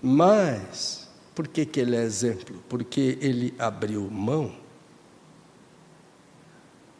Mas, 0.00 1.06
por 1.34 1.46
que, 1.46 1.66
que 1.66 1.80
ele 1.80 1.94
é 1.94 2.02
exemplo? 2.02 2.64
Porque 2.66 3.18
ele 3.20 3.52
abriu 3.58 4.08
mão 4.10 4.56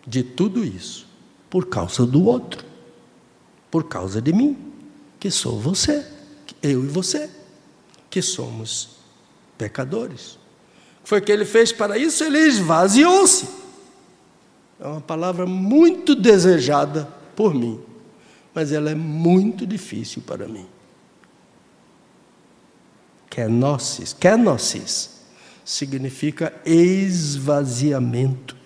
de 0.07 0.23
tudo 0.23 0.63
isso 0.63 1.09
por 1.49 1.65
causa 1.65 2.05
do 2.05 2.23
outro, 2.27 2.67
por 3.71 3.85
causa 3.85 4.21
de 4.21 4.31
mim, 4.31 4.59
que 5.19 5.31
sou 5.31 5.59
você, 5.59 6.07
eu 6.63 6.85
e 6.85 6.87
você, 6.87 7.31
que 8.11 8.21
somos 8.21 8.91
pecadores. 9.57 10.39
Foi 11.03 11.21
o 11.21 11.23
que 11.23 11.33
ele 11.33 11.47
fez 11.47 11.73
para 11.73 11.97
isso? 11.97 12.23
Ele 12.25 12.41
esvaziou-se. 12.41 13.68
É 14.81 14.87
uma 14.87 15.01
palavra 15.01 15.45
muito 15.47 16.15
desejada 16.15 17.09
por 17.35 17.55
mim, 17.55 17.81
mas 18.55 18.73
ela 18.73 18.91
é 18.91 18.95
muito 18.95 19.67
difícil 19.67 20.23
para 20.25 20.47
mim. 20.47 20.67
Kenosis, 23.29 24.13
kenosis 24.13 25.19
significa 25.65 26.53
esvaziamento. 26.65 28.57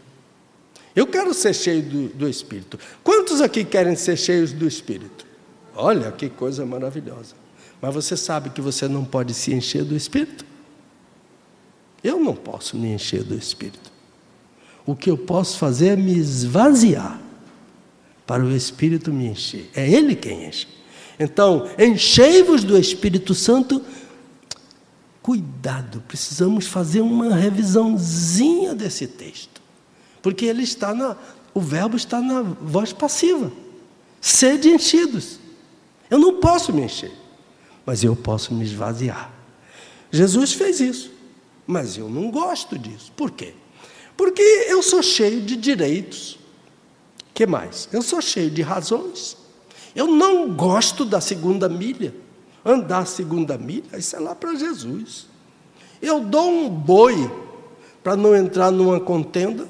Eu 0.95 1.07
quero 1.07 1.33
ser 1.33 1.55
cheio 1.55 1.83
do, 1.83 2.09
do, 2.09 2.29
Espírito. 2.29 2.79
Quantos 3.03 3.41
aqui 3.41 3.65
querem 3.65 3.97
ser 3.97 4.17
cheios 4.17 4.53
do 4.53 4.67
Espírito? 4.67 5.27
Olha 5.75 6.13
que 6.13 6.29
coisa 6.29 6.67
maravilhosa. 6.67 7.35
Mas 7.81 7.95
você 7.95 8.17
sabe 8.17 8.51
que 8.51 8.61
você 8.61 8.87
não 8.87 9.05
pode 9.05 9.35
se 9.35 9.53
encher 9.53 9.85
do 9.85 9.97
Espírito? 9.97 10.45
Eu 12.05 12.21
não 12.21 12.35
posso 12.35 12.77
me 12.77 12.89
encher 12.89 13.23
do 13.23 13.35
Espírito. 13.35 13.92
O 14.85 14.97
que 14.97 15.11
eu 15.11 15.17
posso 15.17 15.59
fazer 15.59 15.89
é 15.89 15.97
me 15.97 16.17
esvaziar 16.17 17.21
para 18.27 18.45
o 18.45 18.55
Espírito 18.55 19.13
me 19.13 19.27
encher. 19.27 19.71
É 19.75 19.89
Ele 19.89 20.17
quem 20.17 20.47
enche. 20.47 20.67
Então, 21.19 21.69
enchei-vos 21.79 22.65
do 22.65 22.79
Espírito 22.79 23.35
Santo. 23.35 23.83
Cuidado, 25.23 26.03
precisamos 26.09 26.67
fazer 26.67 27.01
uma 27.01 27.35
revisãozinha 27.35 28.75
desse 28.75 29.07
texto. 29.07 29.63
Porque 30.21 30.47
ele 30.47 30.63
está 30.63 30.95
na, 30.95 31.17
o 31.55 31.61
verbo 31.61 31.97
está 31.97 32.21
na 32.21 32.43
voz 32.43 32.93
passiva. 32.93 33.53
Sede 34.21 34.69
enchidos. 34.69 35.39
Eu 36.11 36.19
não 36.19 36.41
posso 36.41 36.73
me 36.73 36.83
encher, 36.83 37.13
mas 37.87 38.05
eu 38.05 38.15
posso 38.15 38.53
me 38.55 38.65
esvaziar. 38.65 39.33
Jesus 40.11 40.53
fez 40.53 40.81
isso, 40.81 41.11
mas 41.67 41.97
eu 41.97 42.09
não 42.09 42.31
gosto 42.31 42.79
disso. 42.79 43.11
Por 43.17 43.31
quê? 43.31 43.55
Porque 44.17 44.43
eu 44.43 44.83
sou 44.83 45.03
cheio 45.03 45.41
de 45.41 45.57
direitos. 45.57 46.39
Que 47.35 47.47
mais? 47.47 47.89
Eu 47.93 48.03
sou 48.03 48.21
cheio 48.21 48.51
de 48.51 48.63
razões. 48.63 49.37
Eu 49.95 50.07
não 50.07 50.55
gosto 50.55 51.05
da 51.05 51.21
segunda 51.21 51.69
milha. 51.69 52.15
Andar 52.65 53.01
a 53.01 53.07
segunda 53.07 53.59
milha, 53.59 53.99
isso 53.99 54.15
é 54.15 54.21
lá 54.21 54.35
para 54.35 54.55
Jesus. 54.55 55.27
Eu 56.01 56.21
dou 56.21 56.49
um 56.49 56.69
boi 56.69 57.31
para 58.03 58.15
não 58.15 58.37
entrar 58.37 58.71
numa 58.71 59.01
contenda 59.01 59.69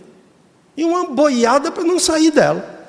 e 0.76 0.84
uma 0.84 1.06
boiada 1.06 1.70
para 1.70 1.84
não 1.84 1.98
sair 1.98 2.30
dela. 2.30 2.80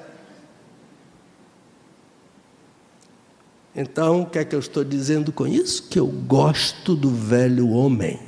Então, 3.76 4.22
o 4.22 4.26
que 4.26 4.40
é 4.40 4.46
que 4.46 4.54
eu 4.54 4.60
estou 4.60 4.84
dizendo 4.84 5.32
com 5.32 5.48
isso? 5.48 5.88
Que 5.90 6.00
eu 6.00 6.08
gosto 6.08 6.96
do 6.96 7.10
velho 7.10 7.70
homem 7.70 8.20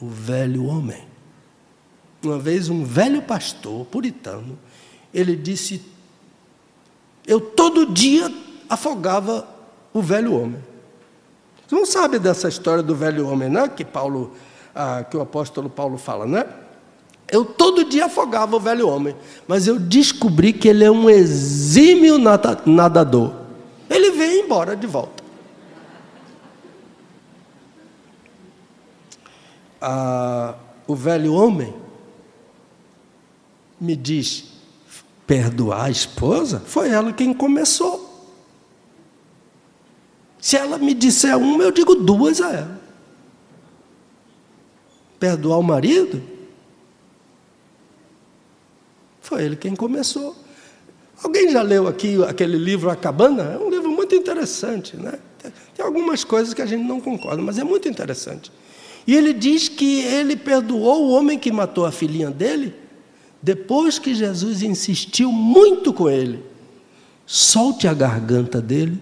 o 0.00 0.08
velho 0.08 0.66
homem. 0.66 1.02
Uma 2.22 2.38
vez 2.38 2.68
um 2.68 2.84
velho 2.84 3.22
pastor 3.22 3.84
puritano, 3.86 4.58
ele 5.12 5.36
disse: 5.36 5.82
Eu 7.26 7.40
todo 7.40 7.92
dia 7.92 8.32
afogava 8.68 9.46
o 9.92 10.02
velho 10.02 10.34
homem. 10.34 10.62
Você 11.66 11.74
não 11.74 11.86
sabe 11.86 12.18
dessa 12.18 12.48
história 12.48 12.82
do 12.82 12.94
velho 12.94 13.28
homem, 13.28 13.48
né? 13.48 13.68
Que 13.68 13.84
Paulo, 13.84 14.32
ah, 14.74 15.04
que 15.08 15.16
o 15.16 15.20
apóstolo 15.20 15.70
Paulo 15.70 15.96
fala, 15.96 16.26
né? 16.26 16.44
Eu 17.30 17.44
todo 17.44 17.84
dia 17.84 18.06
afogava 18.06 18.56
o 18.56 18.60
velho 18.60 18.88
homem, 18.88 19.14
mas 19.46 19.68
eu 19.68 19.78
descobri 19.78 20.52
que 20.52 20.66
ele 20.68 20.82
é 20.82 20.90
um 20.90 21.08
exímio 21.08 22.18
nadador. 22.18 23.32
Ele 23.88 24.10
veio 24.10 24.44
embora 24.44 24.74
de 24.74 24.86
volta. 24.86 25.19
A, 29.80 30.54
o 30.86 30.94
velho 30.94 31.32
homem 31.32 31.74
me 33.80 33.96
diz: 33.96 34.44
perdoar 35.26 35.86
a 35.86 35.90
esposa? 35.90 36.60
Foi 36.60 36.90
ela 36.90 37.12
quem 37.12 37.32
começou. 37.32 38.08
Se 40.40 40.56
ela 40.56 40.78
me 40.78 40.94
disser 40.94 41.36
uma, 41.36 41.62
eu 41.64 41.70
digo 41.70 41.94
duas 41.94 42.40
a 42.40 42.50
ela. 42.50 42.80
Perdoar 45.18 45.58
o 45.58 45.62
marido? 45.62 46.22
Foi 49.20 49.44
ele 49.44 49.54
quem 49.54 49.76
começou. 49.76 50.34
Alguém 51.22 51.50
já 51.50 51.60
leu 51.60 51.86
aqui 51.86 52.16
aquele 52.24 52.56
livro 52.56 52.88
A 52.90 52.96
Cabana? 52.96 53.42
É 53.52 53.58
um 53.58 53.68
livro 53.68 53.90
muito 53.90 54.14
interessante, 54.14 54.96
né? 54.96 55.18
Tem 55.74 55.84
algumas 55.84 56.24
coisas 56.24 56.54
que 56.54 56.62
a 56.62 56.66
gente 56.66 56.84
não 56.84 57.00
concorda, 57.00 57.42
mas 57.42 57.58
é 57.58 57.64
muito 57.64 57.88
interessante. 57.88 58.50
E 59.06 59.14
ele 59.14 59.32
diz 59.32 59.68
que 59.68 60.00
ele 60.00 60.36
perdoou 60.36 61.06
o 61.06 61.10
homem 61.10 61.38
que 61.38 61.50
matou 61.50 61.86
a 61.86 61.92
filhinha 61.92 62.30
dele, 62.30 62.74
depois 63.42 63.98
que 63.98 64.14
Jesus 64.14 64.62
insistiu 64.62 65.32
muito 65.32 65.92
com 65.92 66.08
ele. 66.08 66.44
Solte 67.26 67.88
a 67.88 67.94
garganta 67.94 68.60
dele 68.60 69.00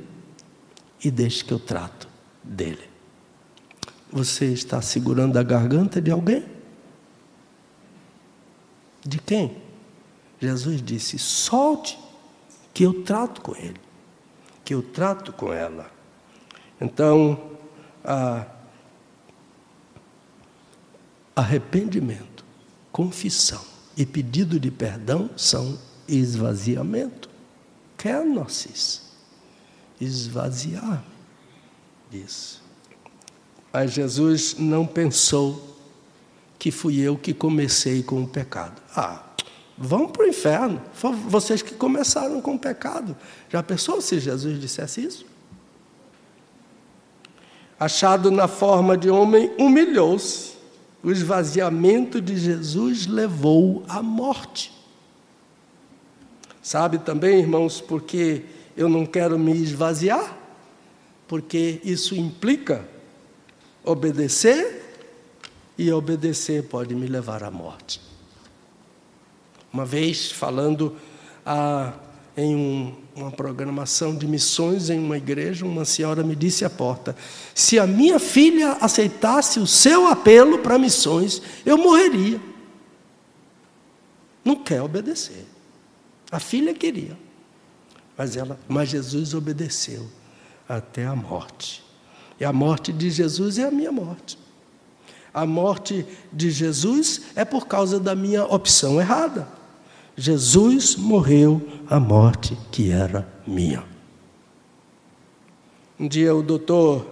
e 1.03 1.11
deixe 1.11 1.45
que 1.45 1.53
eu 1.53 1.59
trato 1.59 2.09
dele. 2.43 2.89
Você 4.11 4.47
está 4.47 4.81
segurando 4.81 5.37
a 5.39 5.43
garganta 5.43 6.01
de 6.01 6.11
alguém? 6.11 6.45
De 9.05 9.19
quem? 9.19 9.57
Jesus 10.41 10.83
disse: 10.83 11.19
solte, 11.19 11.99
que 12.73 12.85
eu 12.85 13.03
trato 13.03 13.41
com 13.41 13.57
ele, 13.57 13.81
que 14.65 14.73
eu 14.73 14.83
trato 14.83 15.33
com 15.33 15.53
ela. 15.53 15.91
Então, 16.81 17.51
a 18.05 18.47
arrependimento, 21.39 22.45
confissão 22.91 23.65
e 23.97 24.05
pedido 24.05 24.59
de 24.59 24.73
perdão 24.73 25.31
são 25.37 25.79
esvaziamento. 26.09 27.31
Kenosis. 27.97 29.03
Esvaziar. 30.01 31.05
Isso. 32.13 32.61
Mas 33.73 33.93
Jesus 33.93 34.57
não 34.59 34.85
pensou 34.85 35.79
que 36.59 36.73
fui 36.73 36.99
eu 36.99 37.17
que 37.17 37.33
comecei 37.33 38.03
com 38.03 38.25
o 38.25 38.27
pecado. 38.27 38.83
Ah, 38.97 39.23
vão 39.77 40.09
para 40.09 40.25
o 40.25 40.29
inferno. 40.29 40.83
Foi 40.93 41.13
vocês 41.13 41.63
que 41.63 41.75
começaram 41.75 42.41
com 42.41 42.55
o 42.55 42.59
pecado. 42.59 43.17
Já 43.49 43.63
pensou 43.63 44.01
se 44.01 44.19
Jesus 44.19 44.61
dissesse 44.61 45.05
isso? 45.05 45.27
Achado 47.79 48.29
na 48.33 48.49
forma 48.49 48.99
de 48.99 49.09
homem, 49.09 49.53
humilhou-se 49.57 50.58
o 51.03 51.11
esvaziamento 51.11 52.21
de 52.21 52.37
Jesus 52.37 53.07
levou 53.07 53.85
à 53.89 54.03
morte. 54.03 54.73
Sabe 56.63 56.99
também, 56.99 57.39
irmãos, 57.39 57.81
porque 57.81 58.45
eu 58.77 58.89
não 58.89 59.07
quero 59.07 59.39
me 59.39 59.53
esvaziar? 59.53 60.37
Porque 61.27 61.81
isso 61.85 62.15
implica 62.15 62.87
obedecer, 63.85 64.85
e 65.79 65.93
obedecer 65.93 66.65
pode 66.65 66.95
me 66.95 67.07
levar 67.07 67.45
à 67.45 67.51
morte. 67.51 68.01
Uma 69.73 69.87
vez, 69.87 70.33
falando 70.33 70.97
a 71.47 71.93
em 72.37 72.55
um, 72.55 72.95
uma 73.19 73.31
programação 73.33 74.15
de 74.15 74.27
missões 74.27 74.91
em 74.91 74.99
uma 74.99 75.17
igreja, 75.17 75.67
uma 75.67 75.85
senhora 75.85 76.23
me 76.23 76.37
disse 76.37 76.65
à 76.65 76.71
porta: 76.71 77.17
se 77.55 77.79
a 77.79 77.87
minha 77.87 78.19
filha 78.19 78.79
aceitasse 78.81 79.59
o 79.59 79.67
seu 79.67 80.07
apelo 80.07 80.61
para 80.61 80.79
missões, 80.79 81.43
eu 81.67 81.77
morreria. 81.77 82.41
Não 84.45 84.57
quer 84.57 84.81
obedecer. 84.81 85.45
A 86.31 86.39
filha 86.39 86.73
queria, 86.73 87.19
mas 88.17 88.37
ela, 88.37 88.59
mas 88.69 88.89
Jesus 88.89 89.35
obedeceu 89.35 90.09
até 90.69 91.05
a 91.05 91.17
morte. 91.17 91.85
E 92.39 92.45
a 92.45 92.53
morte 92.53 92.93
de 92.93 93.11
Jesus 93.11 93.59
é 93.59 93.65
a 93.65 93.71
minha 93.71 93.91
morte. 93.91 94.39
A 95.35 95.45
morte 95.45 96.07
de 96.33 96.51
Jesus 96.51 97.23
é 97.35 97.45
por 97.45 97.67
causa 97.67 97.99
da 97.99 98.15
minha 98.15 98.45
opção 98.45 99.01
errada. 99.01 99.58
Jesus 100.19 100.97
morreu 100.97 101.63
a 101.89 102.01
morte 102.01 102.59
que 102.73 102.91
era 102.91 103.33
minha. 103.47 103.85
Um 105.99 106.09
dia 106.09 106.35
o 106.35 106.43
doutor 106.43 107.07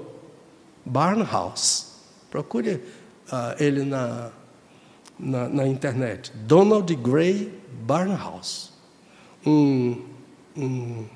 Barnhouse, 0.85 1.87
procure 2.29 2.75
uh, 2.75 3.55
ele 3.61 3.85
na, 3.85 4.33
na, 5.17 5.49
na, 5.49 5.69
internet, 5.69 6.33
Donald 6.35 6.93
Gray 6.97 7.57
Barnhouse, 7.83 8.73
um, 9.47 10.05
um 10.57 11.07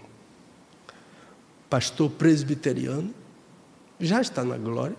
pastor 1.68 2.08
presbiteriano, 2.08 3.12
já 3.98 4.20
está 4.20 4.44
na 4.44 4.56
glória, 4.56 4.96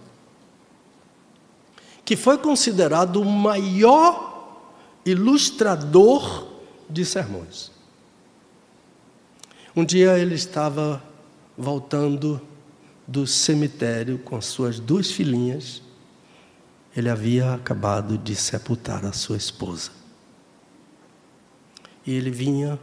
que 2.03 2.17
foi 2.17 2.37
considerado 2.37 3.21
o 3.21 3.25
maior 3.25 4.59
ilustrador 5.05 6.50
de 6.91 7.05
sermões. 7.05 7.71
Um 9.75 9.85
dia 9.85 10.17
ele 10.17 10.35
estava 10.35 11.01
voltando 11.57 12.41
do 13.07 13.25
cemitério 13.25 14.19
com 14.19 14.39
suas 14.41 14.79
duas 14.79 15.11
filhinhas. 15.11 15.81
Ele 16.95 17.09
havia 17.09 17.53
acabado 17.53 18.17
de 18.17 18.35
sepultar 18.35 19.05
a 19.05 19.13
sua 19.13 19.37
esposa. 19.37 19.91
E 22.05 22.13
ele 22.13 22.31
vinha 22.31 22.77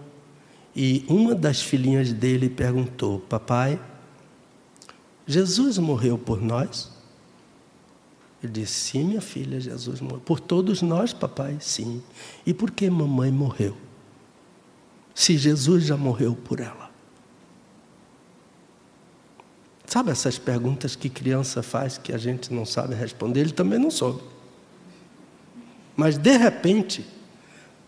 e 0.81 1.05
uma 1.09 1.35
das 1.35 1.61
filhinhas 1.61 2.13
dele 2.13 2.49
perguntou: 2.49 3.19
Papai, 3.19 3.81
Jesus 5.27 5.77
morreu 5.77 6.17
por 6.17 6.41
nós? 6.41 6.91
Ele 8.41 8.53
disse: 8.53 8.75
Sim, 8.75 9.05
minha 9.05 9.21
filha, 9.21 9.61
Jesus 9.61 10.01
morreu. 10.01 10.21
Por 10.21 10.39
todos 10.39 10.81
nós, 10.81 11.13
papai, 11.13 11.59
sim. 11.61 12.01
E 12.47 12.55
por 12.55 12.71
que 12.71 12.89
mamãe 12.89 13.33
morreu? 13.33 13.77
Se 15.19 15.37
Jesus 15.37 15.83
já 15.83 15.97
morreu 15.97 16.37
por 16.37 16.61
ela? 16.61 16.89
Sabe 19.85 20.13
essas 20.13 20.39
perguntas 20.39 20.95
que 20.95 21.11
criança 21.11 21.61
faz 21.61 21.99
que 21.99 22.13
a 22.13 22.17
gente 22.17 22.55
não 22.55 22.65
sabe 22.65 22.95
responder? 22.95 23.41
Ele 23.41 23.53
também 23.53 23.81
não 23.81 23.91
soube. 23.91 24.23
Mas 25.97 26.17
de 26.17 26.37
repente, 26.37 27.05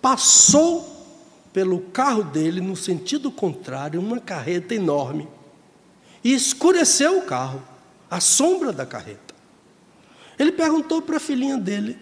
passou 0.03 1.07
pelo 1.53 1.79
carro 1.83 2.25
dele 2.25 2.61
no 2.61 2.75
sentido 2.75 3.31
contrário 3.31 4.01
uma 4.01 4.19
carreta 4.19 4.75
enorme 4.75 5.29
e 6.25 6.35
escureceu 6.35 7.21
o 7.21 7.23
carro, 7.23 7.63
a 8.11 8.19
sombra 8.19 8.73
da 8.73 8.85
carreta. 8.85 9.37
Ele 10.37 10.51
perguntou 10.51 11.01
para 11.01 11.19
a 11.19 11.21
filhinha 11.21 11.57
dele: 11.57 11.97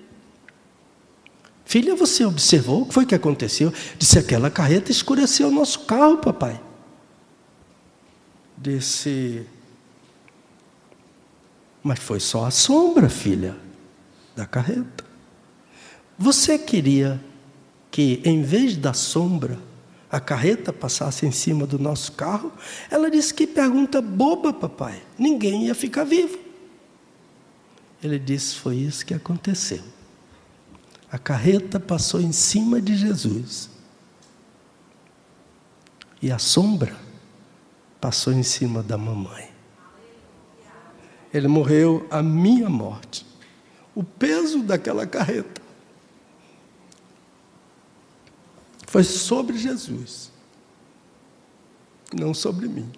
Filha, 1.69 1.95
você 1.95 2.25
observou 2.25 2.81
o 2.81 2.87
que 2.87 2.95
foi 2.95 3.05
que 3.05 3.15
aconteceu? 3.15 3.71
Disse: 3.99 4.19
aquela 4.19 4.51
carreta 4.51 4.91
escureceu 4.91 5.49
o 5.49 5.51
nosso 5.51 5.81
carro, 5.81 6.17
papai. 6.17 6.59
Disse: 8.57 9.47
mas 11.83 11.99
foi 11.99 12.21
só 12.21 12.47
a 12.47 12.51
sombra, 12.51 13.11
filha, 13.11 13.55
da 14.35 14.47
carreta. 14.47 15.05
Você 16.19 16.59
queria 16.59 17.23
que, 17.91 18.23
em 18.25 18.41
vez 18.41 18.75
da 18.75 18.95
sombra, 18.95 19.59
a 20.11 20.19
carreta 20.19 20.73
passasse 20.73 21.27
em 21.27 21.33
cima 21.33 21.67
do 21.67 21.79
nosso 21.79 22.13
carro? 22.13 22.51
Ela 22.91 23.11
disse: 23.11 23.35
Que 23.35 23.47
pergunta 23.47 24.01
boba, 24.01 24.55
papai. 24.55 25.03
Ninguém 25.19 25.67
ia 25.67 25.75
ficar 25.75 26.05
vivo. 26.05 26.39
Ele 28.03 28.19
disse: 28.19 28.55
Foi 28.55 28.77
isso 28.77 29.05
que 29.05 29.13
aconteceu. 29.13 29.98
A 31.11 31.19
carreta 31.19 31.81
passou 31.81 32.21
em 32.21 32.33
cima 32.33 32.81
de 32.81 32.97
Jesus. 32.97 33.71
E 36.21 36.31
a 36.31 36.39
sombra 36.39 36.97
passou 38.01 38.33
em 38.33 38.43
cima 38.43 38.83
da 38.83 38.99
mamãe. 38.99 39.51
Ele 41.33 41.49
morreu 41.49 42.07
a 42.11 42.23
minha 42.23 42.69
morte. 42.69 43.27
O 43.95 44.03
peso 44.03 44.63
daquela 44.63 45.07
carreta 45.07 45.61
foi 48.87 49.05
sobre 49.05 49.59
Jesus, 49.59 50.31
não 52.13 52.33
sobre 52.33 52.69
mim. 52.69 52.91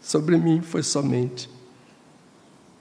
Sobre 0.00 0.36
mim 0.36 0.60
foi 0.62 0.82
somente 0.82 1.50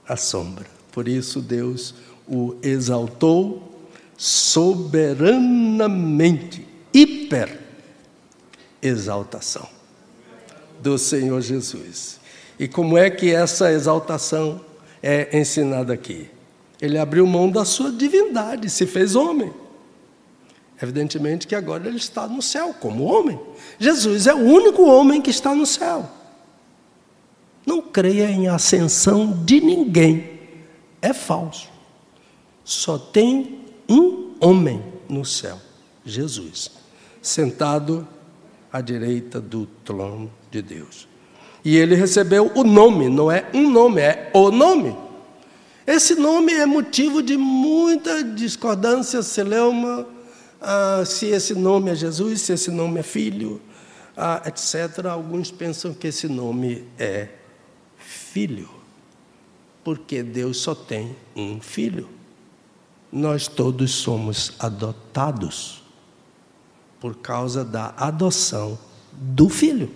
a 0.07 0.15
sombra. 0.15 0.65
Por 0.91 1.07
isso 1.07 1.41
Deus 1.41 1.93
o 2.27 2.55
exaltou 2.61 3.76
soberanamente, 4.17 6.67
hiper 6.93 7.57
exaltação 8.81 9.69
do 10.81 10.97
Senhor 10.97 11.39
Jesus. 11.41 12.19
E 12.59 12.67
como 12.67 12.97
é 12.97 13.11
que 13.11 13.31
essa 13.31 13.71
exaltação 13.71 14.59
é 15.01 15.37
ensinada 15.37 15.93
aqui? 15.93 16.29
Ele 16.81 16.97
abriu 16.97 17.25
mão 17.27 17.49
da 17.49 17.63
sua 17.63 17.91
divindade, 17.91 18.69
se 18.69 18.87
fez 18.87 19.15
homem. 19.15 19.53
Evidentemente 20.81 21.47
que 21.47 21.55
agora 21.55 21.87
ele 21.87 21.97
está 21.97 22.27
no 22.27 22.41
céu 22.41 22.75
como 22.79 23.03
homem. 23.03 23.39
Jesus 23.79 24.27
é 24.27 24.33
o 24.33 24.39
único 24.39 24.83
homem 24.83 25.21
que 25.21 25.29
está 25.29 25.55
no 25.55 25.65
céu. 25.65 26.09
Não 27.65 27.81
creia 27.81 28.29
em 28.29 28.47
ascensão 28.47 29.43
de 29.43 29.59
ninguém. 29.59 30.39
É 31.01 31.13
falso. 31.13 31.69
Só 32.63 32.97
tem 32.97 33.66
um 33.89 34.35
homem 34.39 34.83
no 35.09 35.25
céu, 35.25 35.59
Jesus, 36.05 36.71
sentado 37.21 38.07
à 38.71 38.81
direita 38.81 39.39
do 39.39 39.65
trono 39.83 40.31
de 40.51 40.61
Deus. 40.61 41.07
E 41.63 41.75
ele 41.75 41.95
recebeu 41.95 42.51
o 42.55 42.63
nome, 42.63 43.09
não 43.09 43.31
é 43.31 43.49
um 43.53 43.69
nome, 43.69 44.01
é 44.01 44.29
o 44.33 44.51
nome. 44.51 44.95
Esse 45.85 46.15
nome 46.15 46.53
é 46.53 46.65
motivo 46.65 47.21
de 47.23 47.37
muita 47.37 48.23
discordância, 48.23 49.21
celeuma, 49.21 50.07
ah, 50.61 51.03
se 51.05 51.27
esse 51.27 51.53
nome 51.53 51.91
é 51.91 51.95
Jesus, 51.95 52.41
se 52.41 52.53
esse 52.53 52.71
nome 52.71 52.99
é 52.99 53.03
Filho, 53.03 53.61
ah, 54.15 54.41
etc. 54.45 55.05
Alguns 55.05 55.51
pensam 55.51 55.93
que 55.93 56.07
esse 56.07 56.27
nome 56.27 56.83
é 56.97 57.29
Filho, 57.97 58.69
porque 59.83 60.21
Deus 60.23 60.57
só 60.57 60.75
tem 60.75 61.15
um 61.35 61.61
filho. 61.61 62.16
Nós 63.11 63.47
todos 63.47 63.91
somos 63.91 64.53
adotados 64.59 65.83
por 66.99 67.15
causa 67.15 67.63
da 67.63 67.93
adoção 67.97 68.77
do 69.11 69.49
filho. 69.49 69.89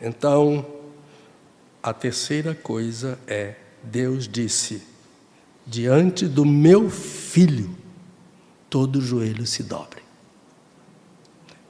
Então, 0.00 0.64
a 1.82 1.92
terceira 1.92 2.54
coisa 2.54 3.18
é: 3.26 3.56
Deus 3.82 4.28
disse, 4.28 4.82
diante 5.66 6.26
do 6.26 6.44
meu 6.44 6.88
filho, 6.88 7.74
todo 8.68 9.00
joelho 9.00 9.46
se 9.46 9.62
dobre. 9.62 10.00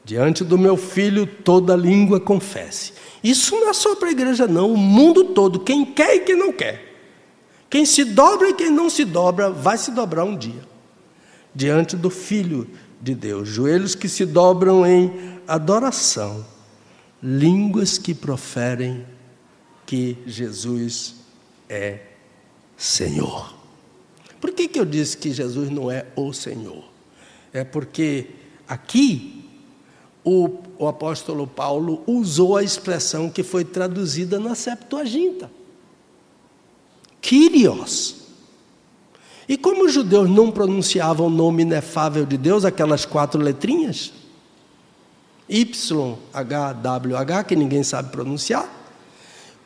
Diante 0.05 0.43
do 0.45 0.59
meu 0.59 0.77
filho, 0.77 1.27
toda 1.27 1.77
língua 1.77 2.19
confesse. 2.19 2.93
Isso 3.23 3.55
não 3.55 3.71
é 3.71 3.73
só 3.73 3.95
para 3.95 4.09
a 4.09 4.13
igreja, 4.13 4.47
não, 4.47 4.73
o 4.73 4.77
mundo 4.77 5.27
todo, 5.27 5.61
quem 5.61 5.85
quer 5.85 6.17
e 6.17 6.21
quem 6.21 6.37
não 6.37 6.53
quer. 6.53 6.90
Quem 7.71 7.87
se 7.87 8.05
dobra 8.05 8.51
e 8.51 8.55
quem 8.55 8.69
não 8.69 8.91
se 8.91 9.05
dobra, 9.05 9.49
vai 9.49 9.79
se 9.79 9.93
dobrar 9.93 10.25
um 10.25 10.37
dia. 10.37 10.69
Diante 11.55 11.97
do 11.97 12.11
Filho 12.11 12.69
de 13.01 13.15
Deus, 13.15 13.49
joelhos 13.49 13.95
que 13.95 14.09
se 14.09 14.27
dobram 14.27 14.85
em 14.85 15.39
adoração, 15.47 16.45
línguas 17.23 17.97
que 17.97 18.13
proferem 18.13 19.07
que 19.87 20.19
Jesus 20.27 21.15
é 21.69 22.01
Senhor. 22.77 23.55
Por 24.41 24.53
que, 24.53 24.67
que 24.67 24.81
eu 24.81 24.85
disse 24.85 25.17
que 25.17 25.33
Jesus 25.33 25.71
não 25.71 25.91
é 25.91 26.07
o 26.17 26.33
Senhor? 26.33 26.85
É 27.53 27.63
porque 27.63 28.31
aqui 28.67 29.45
o, 30.25 30.59
o 30.79 30.89
apóstolo 30.89 31.47
Paulo 31.47 32.03
usou 32.07 32.57
a 32.57 32.63
expressão 32.63 33.31
que 33.31 33.43
foi 33.43 33.65
traduzida 33.65 34.41
na 34.41 34.55
Septuaginta. 34.55 35.51
Kyrios. 37.21 38.17
E 39.49 39.57
como 39.57 39.85
os 39.85 39.93
judeus 39.93 40.31
não 40.31 40.51
pronunciavam 40.51 41.27
o 41.27 41.31
nome 41.31 41.63
inefável 41.63 42.25
de 42.25 42.37
Deus, 42.37 42.65
aquelas 42.65 43.05
quatro 43.05 43.41
letrinhas, 43.41 44.13
Y, 45.49 46.17
H, 46.33 46.73
W, 46.75 47.17
H, 47.17 47.45
que 47.45 47.57
ninguém 47.57 47.83
sabe 47.83 48.11
pronunciar, 48.11 48.69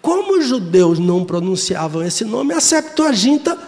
como 0.01 0.39
os 0.39 0.47
judeus 0.47 0.99
não 0.99 1.25
pronunciavam 1.25 2.03
esse 2.03 2.25
nome, 2.25 2.55
a 2.55 2.61
Septuaginta 2.61 3.59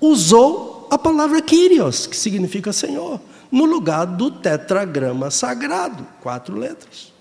usou 0.00 0.86
a 0.90 0.98
palavra 0.98 1.40
Kyrios, 1.40 2.06
que 2.06 2.16
significa 2.16 2.72
Senhor 2.72 3.20
no 3.50 3.64
lugar 3.64 4.04
do 4.04 4.30
tetragrama 4.30 5.30
sagrado, 5.30 6.04
quatro 6.20 6.58
letras. 6.58 7.12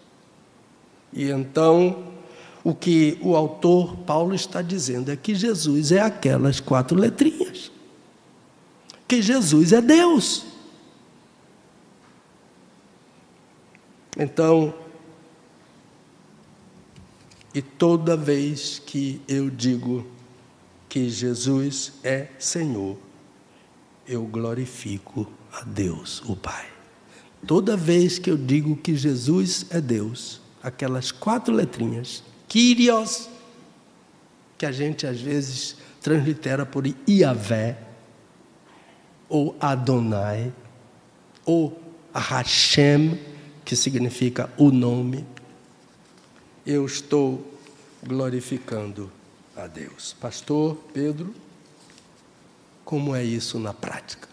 E 1.14 1.30
então, 1.30 2.13
o 2.64 2.74
que 2.74 3.18
o 3.22 3.36
autor 3.36 3.98
Paulo 3.98 4.34
está 4.34 4.62
dizendo 4.62 5.12
é 5.12 5.16
que 5.16 5.36
Jesus 5.36 5.92
é 5.92 6.00
aquelas 6.00 6.60
quatro 6.60 6.98
letrinhas. 6.98 7.72
Que 9.08 9.22
Jesus 9.22 9.74
é 9.74 9.82
Deus. 9.82 10.46
Então, 14.18 14.74
e 17.54 17.62
toda 17.62 18.16
vez 18.16 18.80
que 18.80 19.22
eu 19.28 19.50
digo 19.50 20.08
que 20.88 21.10
Jesus 21.10 21.94
é 22.04 22.30
Senhor, 22.40 22.98
eu 24.08 24.24
glorifico 24.24 25.28
a 25.52 25.64
Deus, 25.64 26.22
o 26.28 26.36
Pai. 26.36 26.68
Toda 27.46 27.76
vez 27.76 28.18
que 28.18 28.32
eu 28.32 28.38
digo 28.38 28.76
que 28.78 28.96
Jesus 28.96 29.66
é 29.70 29.82
Deus, 29.82 30.40
aquelas 30.62 31.12
quatro 31.12 31.54
letrinhas, 31.54 32.24
Kyrios, 32.54 33.28
que 34.60 34.66
a 34.68 34.72
gente 34.72 35.08
às 35.08 35.20
vezes 35.20 35.76
translitera 36.04 36.68
por 36.68 36.84
Iavé, 37.10 37.80
ou 39.28 39.56
Adonai, 39.60 40.54
ou 41.44 41.82
Hashem, 42.14 43.20
que 43.66 43.76
significa 43.76 44.52
o 44.56 44.70
nome, 44.70 45.26
eu 46.64 46.86
estou 46.86 47.44
glorificando 48.06 49.12
a 49.56 49.66
Deus. 49.66 50.16
Pastor 50.22 50.76
Pedro, 50.94 51.34
como 52.86 53.16
é 53.16 53.24
isso 53.24 53.58
na 53.58 53.74
prática? 53.74 54.30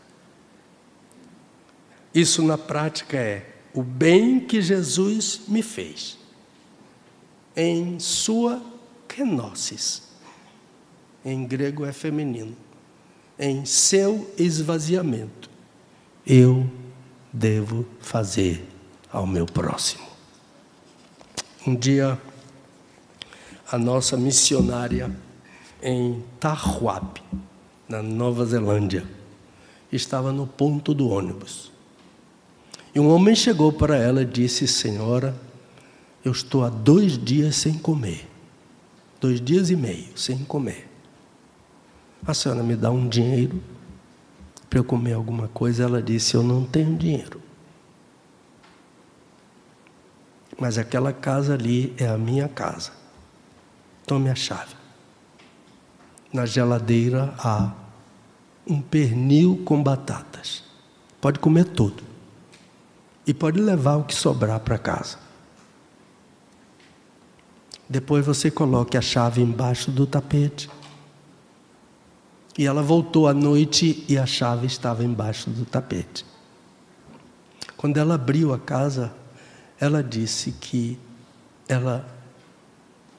Isso 2.14 2.42
na 2.42 2.58
prática 2.58 3.16
é 3.16 3.50
o 3.72 3.82
bem 3.82 4.40
que 4.40 4.60
Jesus 4.60 5.40
me 5.48 5.62
fez 5.62 6.19
em 7.62 7.98
sua 7.98 8.58
kenosis. 9.06 10.04
Em 11.22 11.46
grego 11.46 11.84
é 11.84 11.92
feminino. 11.92 12.56
Em 13.38 13.66
seu 13.66 14.32
esvaziamento. 14.38 15.50
Eu 16.26 16.66
devo 17.30 17.84
fazer 18.00 18.66
ao 19.12 19.26
meu 19.26 19.44
próximo. 19.44 20.08
Um 21.66 21.74
dia, 21.76 22.18
a 23.70 23.76
nossa 23.76 24.16
missionária 24.16 25.14
em 25.82 26.24
Tarhuap, 26.38 27.22
na 27.86 28.02
Nova 28.02 28.46
Zelândia, 28.46 29.06
estava 29.92 30.32
no 30.32 30.46
ponto 30.46 30.94
do 30.94 31.10
ônibus. 31.10 31.70
E 32.94 33.00
um 33.00 33.10
homem 33.10 33.34
chegou 33.34 33.70
para 33.70 33.98
ela 33.98 34.22
e 34.22 34.26
disse: 34.26 34.66
Senhora, 34.66 35.49
eu 36.24 36.32
estou 36.32 36.64
há 36.64 36.68
dois 36.68 37.16
dias 37.16 37.56
sem 37.56 37.74
comer. 37.74 38.28
Dois 39.20 39.40
dias 39.40 39.70
e 39.70 39.76
meio 39.76 40.16
sem 40.16 40.38
comer. 40.44 40.88
A 42.26 42.34
senhora 42.34 42.62
me 42.62 42.76
dá 42.76 42.90
um 42.90 43.08
dinheiro 43.08 43.62
para 44.68 44.78
eu 44.78 44.84
comer 44.84 45.14
alguma 45.14 45.48
coisa? 45.48 45.82
Ela 45.82 46.02
disse: 46.02 46.34
Eu 46.34 46.42
não 46.42 46.64
tenho 46.64 46.96
dinheiro. 46.96 47.40
Mas 50.58 50.76
aquela 50.78 51.12
casa 51.12 51.54
ali 51.54 51.94
é 51.96 52.06
a 52.06 52.18
minha 52.18 52.48
casa. 52.48 52.92
Tome 54.06 54.28
a 54.28 54.34
chave. 54.34 54.74
Na 56.32 56.44
geladeira 56.46 57.34
há 57.38 57.72
um 58.66 58.80
pernil 58.80 59.62
com 59.64 59.82
batatas. 59.82 60.62
Pode 61.20 61.38
comer 61.38 61.64
tudo 61.64 62.02
e 63.26 63.34
pode 63.34 63.60
levar 63.60 63.96
o 63.96 64.04
que 64.04 64.14
sobrar 64.14 64.60
para 64.60 64.78
casa. 64.78 65.29
Depois 67.90 68.24
você 68.24 68.52
coloque 68.52 68.96
a 68.96 69.00
chave 69.00 69.42
embaixo 69.42 69.90
do 69.90 70.06
tapete. 70.06 70.70
E 72.56 72.64
ela 72.64 72.84
voltou 72.84 73.26
à 73.26 73.34
noite 73.34 74.04
e 74.08 74.16
a 74.16 74.24
chave 74.24 74.68
estava 74.68 75.02
embaixo 75.02 75.50
do 75.50 75.64
tapete. 75.64 76.24
Quando 77.76 77.96
ela 77.96 78.14
abriu 78.14 78.54
a 78.54 78.60
casa, 78.60 79.12
ela 79.80 80.04
disse 80.04 80.52
que 80.52 80.96
ela 81.68 82.08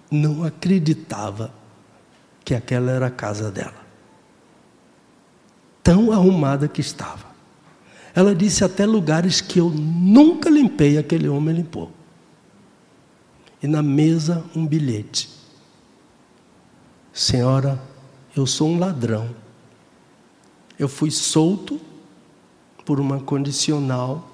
não 0.10 0.46
acreditava 0.46 1.54
que 2.46 2.56
aquela 2.56 2.92
era 2.92 3.08
a 3.08 3.12
casa 3.12 3.52
dela. 3.52 3.82
Tão 5.84 6.14
arrumada 6.14 6.70
que 6.70 6.80
estava. 6.80 7.26
Ela 8.16 8.34
disse 8.34 8.64
até 8.64 8.86
lugares 8.86 9.42
que 9.42 9.60
eu 9.60 9.70
nunca 9.70 10.50
limpei, 10.50 10.98
aquele 10.98 11.28
homem 11.28 11.56
limpou. 11.56 11.92
E 13.62 13.68
na 13.68 13.84
mesa 13.84 14.44
um 14.56 14.66
bilhete. 14.66 15.30
Senhora, 17.14 17.82
eu 18.36 18.48
sou 18.48 18.70
um 18.70 18.80
ladrão. 18.80 19.36
Eu 20.80 20.88
fui 20.88 21.12
solto 21.12 21.80
por 22.86 23.00
uma 23.00 23.20
condicional, 23.20 24.28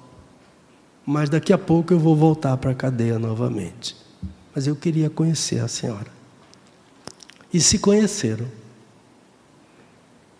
mas 1.04 1.28
daqui 1.28 1.52
a 1.52 1.58
pouco 1.58 1.92
eu 1.92 1.98
vou 1.98 2.16
voltar 2.16 2.56
para 2.56 2.70
a 2.70 2.74
cadeia 2.74 3.18
novamente. 3.18 3.96
Mas 4.54 4.66
eu 4.66 4.74
queria 4.74 5.10
conhecer 5.10 5.60
a 5.60 5.68
senhora. 5.68 6.10
E 7.52 7.60
se 7.60 7.78
conheceram. 7.78 8.46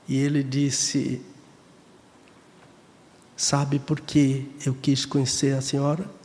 E 0.09 0.16
ele 0.16 0.43
disse: 0.43 1.20
Sabe 3.36 3.78
por 3.78 4.01
que 4.01 4.51
eu 4.64 4.74
quis 4.74 5.05
conhecer 5.05 5.55
a 5.55 5.61
senhora? 5.61 6.17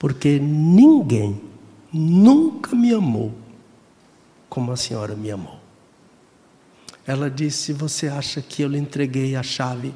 Porque 0.00 0.38
ninguém 0.38 1.38
nunca 1.92 2.74
me 2.74 2.90
amou 2.94 3.34
como 4.48 4.72
a 4.72 4.76
senhora 4.76 5.14
me 5.14 5.30
amou. 5.30 5.60
Ela 7.06 7.30
disse: 7.30 7.74
Você 7.74 8.08
acha 8.08 8.40
que 8.40 8.62
eu 8.62 8.68
lhe 8.68 8.78
entreguei 8.78 9.36
a 9.36 9.42
chave 9.42 9.94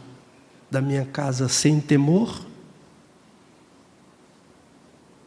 da 0.70 0.82
minha 0.82 1.06
casa 1.06 1.48
sem 1.48 1.80
temor? 1.80 2.44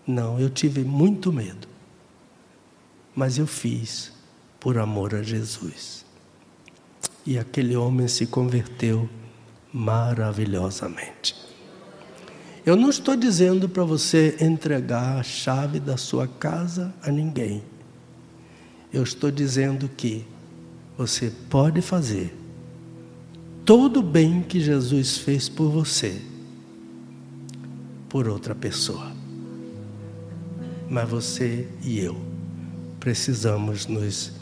Não, 0.05 0.39
eu 0.39 0.47
tive 0.47 0.83
muito 0.83 1.33
medo. 1.33 1.67
Mas 3.15 3.39
eu 3.39 3.47
fiz 3.47 4.13
por 4.59 4.77
amor 4.77 5.15
a 5.15 5.23
Jesus. 5.23 6.05
E 7.25 7.39
aquele 7.39 7.75
homem 7.75 8.07
se 8.07 8.27
converteu 8.27 9.09
maravilhosamente. 9.73 11.46
Eu 12.67 12.75
não 12.75 12.89
estou 12.89 13.15
dizendo 13.15 13.69
para 13.69 13.85
você 13.85 14.35
entregar 14.41 15.17
a 15.17 15.23
chave 15.23 15.79
da 15.79 15.95
sua 15.95 16.27
casa 16.27 16.93
a 17.01 17.09
ninguém. 17.09 17.63
Eu 18.91 19.03
estou 19.03 19.31
dizendo 19.31 19.87
que 19.87 20.25
você 20.97 21.31
pode 21.49 21.81
fazer 21.81 22.35
todo 23.63 24.01
o 24.01 24.03
bem 24.03 24.41
que 24.41 24.59
Jesus 24.59 25.17
fez 25.17 25.47
por 25.47 25.71
você, 25.71 26.21
por 28.09 28.27
outra 28.27 28.53
pessoa. 28.53 29.13
Mas 30.89 31.07
você 31.07 31.69
e 31.81 32.01
eu 32.01 32.17
precisamos 32.99 33.87
nos 33.87 34.33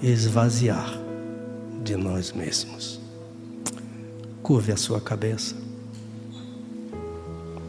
esvaziar 0.00 0.88
de 1.82 1.96
nós 1.96 2.30
mesmos. 2.30 3.00
Curve 4.40 4.70
a 4.70 4.76
sua 4.76 5.00
cabeça. 5.00 5.69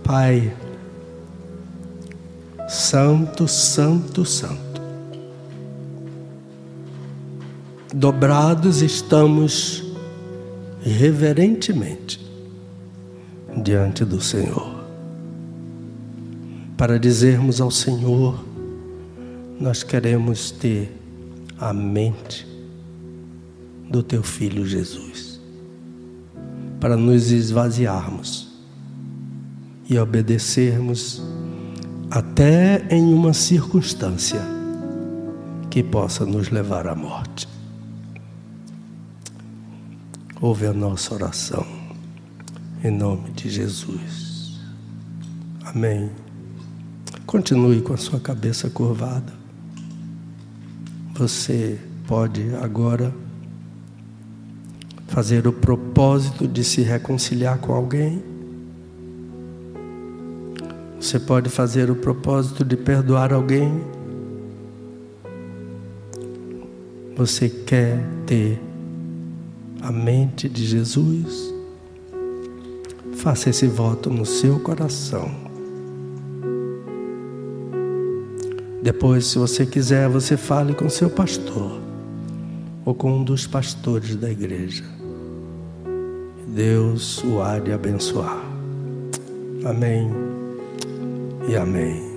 Pai, 0.04 0.54
Santo, 2.68 3.48
Santo, 3.48 4.26
Santo. 4.26 4.82
Dobrados 7.94 8.82
estamos 8.82 9.84
reverentemente 10.82 12.20
diante 13.62 14.04
do 14.06 14.22
Senhor, 14.22 14.84
para 16.78 16.98
dizermos 16.98 17.62
ao 17.62 17.70
Senhor: 17.70 18.44
nós 19.60 19.84
queremos 19.84 20.50
ter 20.50 20.92
a 21.60 21.74
mente 21.74 22.48
do 23.90 24.02
Teu 24.02 24.24
Filho 24.24 24.66
Jesus, 24.66 25.40
para 26.80 26.96
nos 26.96 27.32
esvaziarmos 27.32 28.51
e 29.92 30.00
obedecermos 30.00 31.22
até 32.10 32.88
em 32.90 33.14
uma 33.14 33.34
circunstância 33.34 34.42
que 35.70 35.84
possa 35.84 36.26
nos 36.26 36.50
levar 36.50 36.88
à 36.88 36.96
morte 36.96 37.52
ouve 40.42 40.66
a 40.66 40.74
nossa 40.74 41.14
oração. 41.14 41.66
Em 42.84 42.90
nome 42.90 43.30
de 43.32 43.48
Jesus. 43.48 44.60
Amém. 45.64 46.10
Continue 47.28 47.82
com 47.82 47.94
a 47.94 47.98
sua 47.98 48.20
cabeça 48.20 48.68
curvada. 48.70 49.32
Você 51.14 51.80
pode 52.08 52.56
agora 52.56 53.14
fazer 55.08 55.46
o 55.46 55.54
propósito 55.54 56.48
de 56.48 56.64
se 56.64 56.82
reconciliar 56.82 57.60
com 57.60 57.74
alguém. 57.74 58.31
Você 61.12 61.20
pode 61.20 61.50
fazer 61.50 61.92
o 61.92 61.96
propósito 61.96 62.64
de 62.64 62.78
perdoar 62.78 63.34
alguém. 63.34 63.84
Você 67.18 67.50
quer 67.50 68.02
ter 68.26 68.58
a 69.82 69.92
mente 69.92 70.48
de 70.48 70.66
Jesus, 70.66 71.54
faça 73.16 73.50
esse 73.50 73.68
voto 73.68 74.10
no 74.10 74.26
seu 74.26 74.58
coração. 74.62 75.30
Depois, 78.82 79.26
se 79.26 79.38
você 79.38 79.66
quiser, 79.66 80.08
você 80.08 80.38
fale 80.38 80.74
com 80.74 80.88
seu 80.88 81.10
pastor 81.10 81.78
ou 82.86 82.96
com 82.96 83.18
um 83.18 83.24
dos 83.26 83.46
pastores 83.46 84.16
da 84.16 84.32
igreja. 84.32 84.86
Deus 86.48 87.22
o 87.22 87.42
há 87.42 87.60
de 87.60 87.74
abençoar. 87.74 88.42
Amém 89.66 90.31
e 91.48 91.56
amém. 91.56 92.11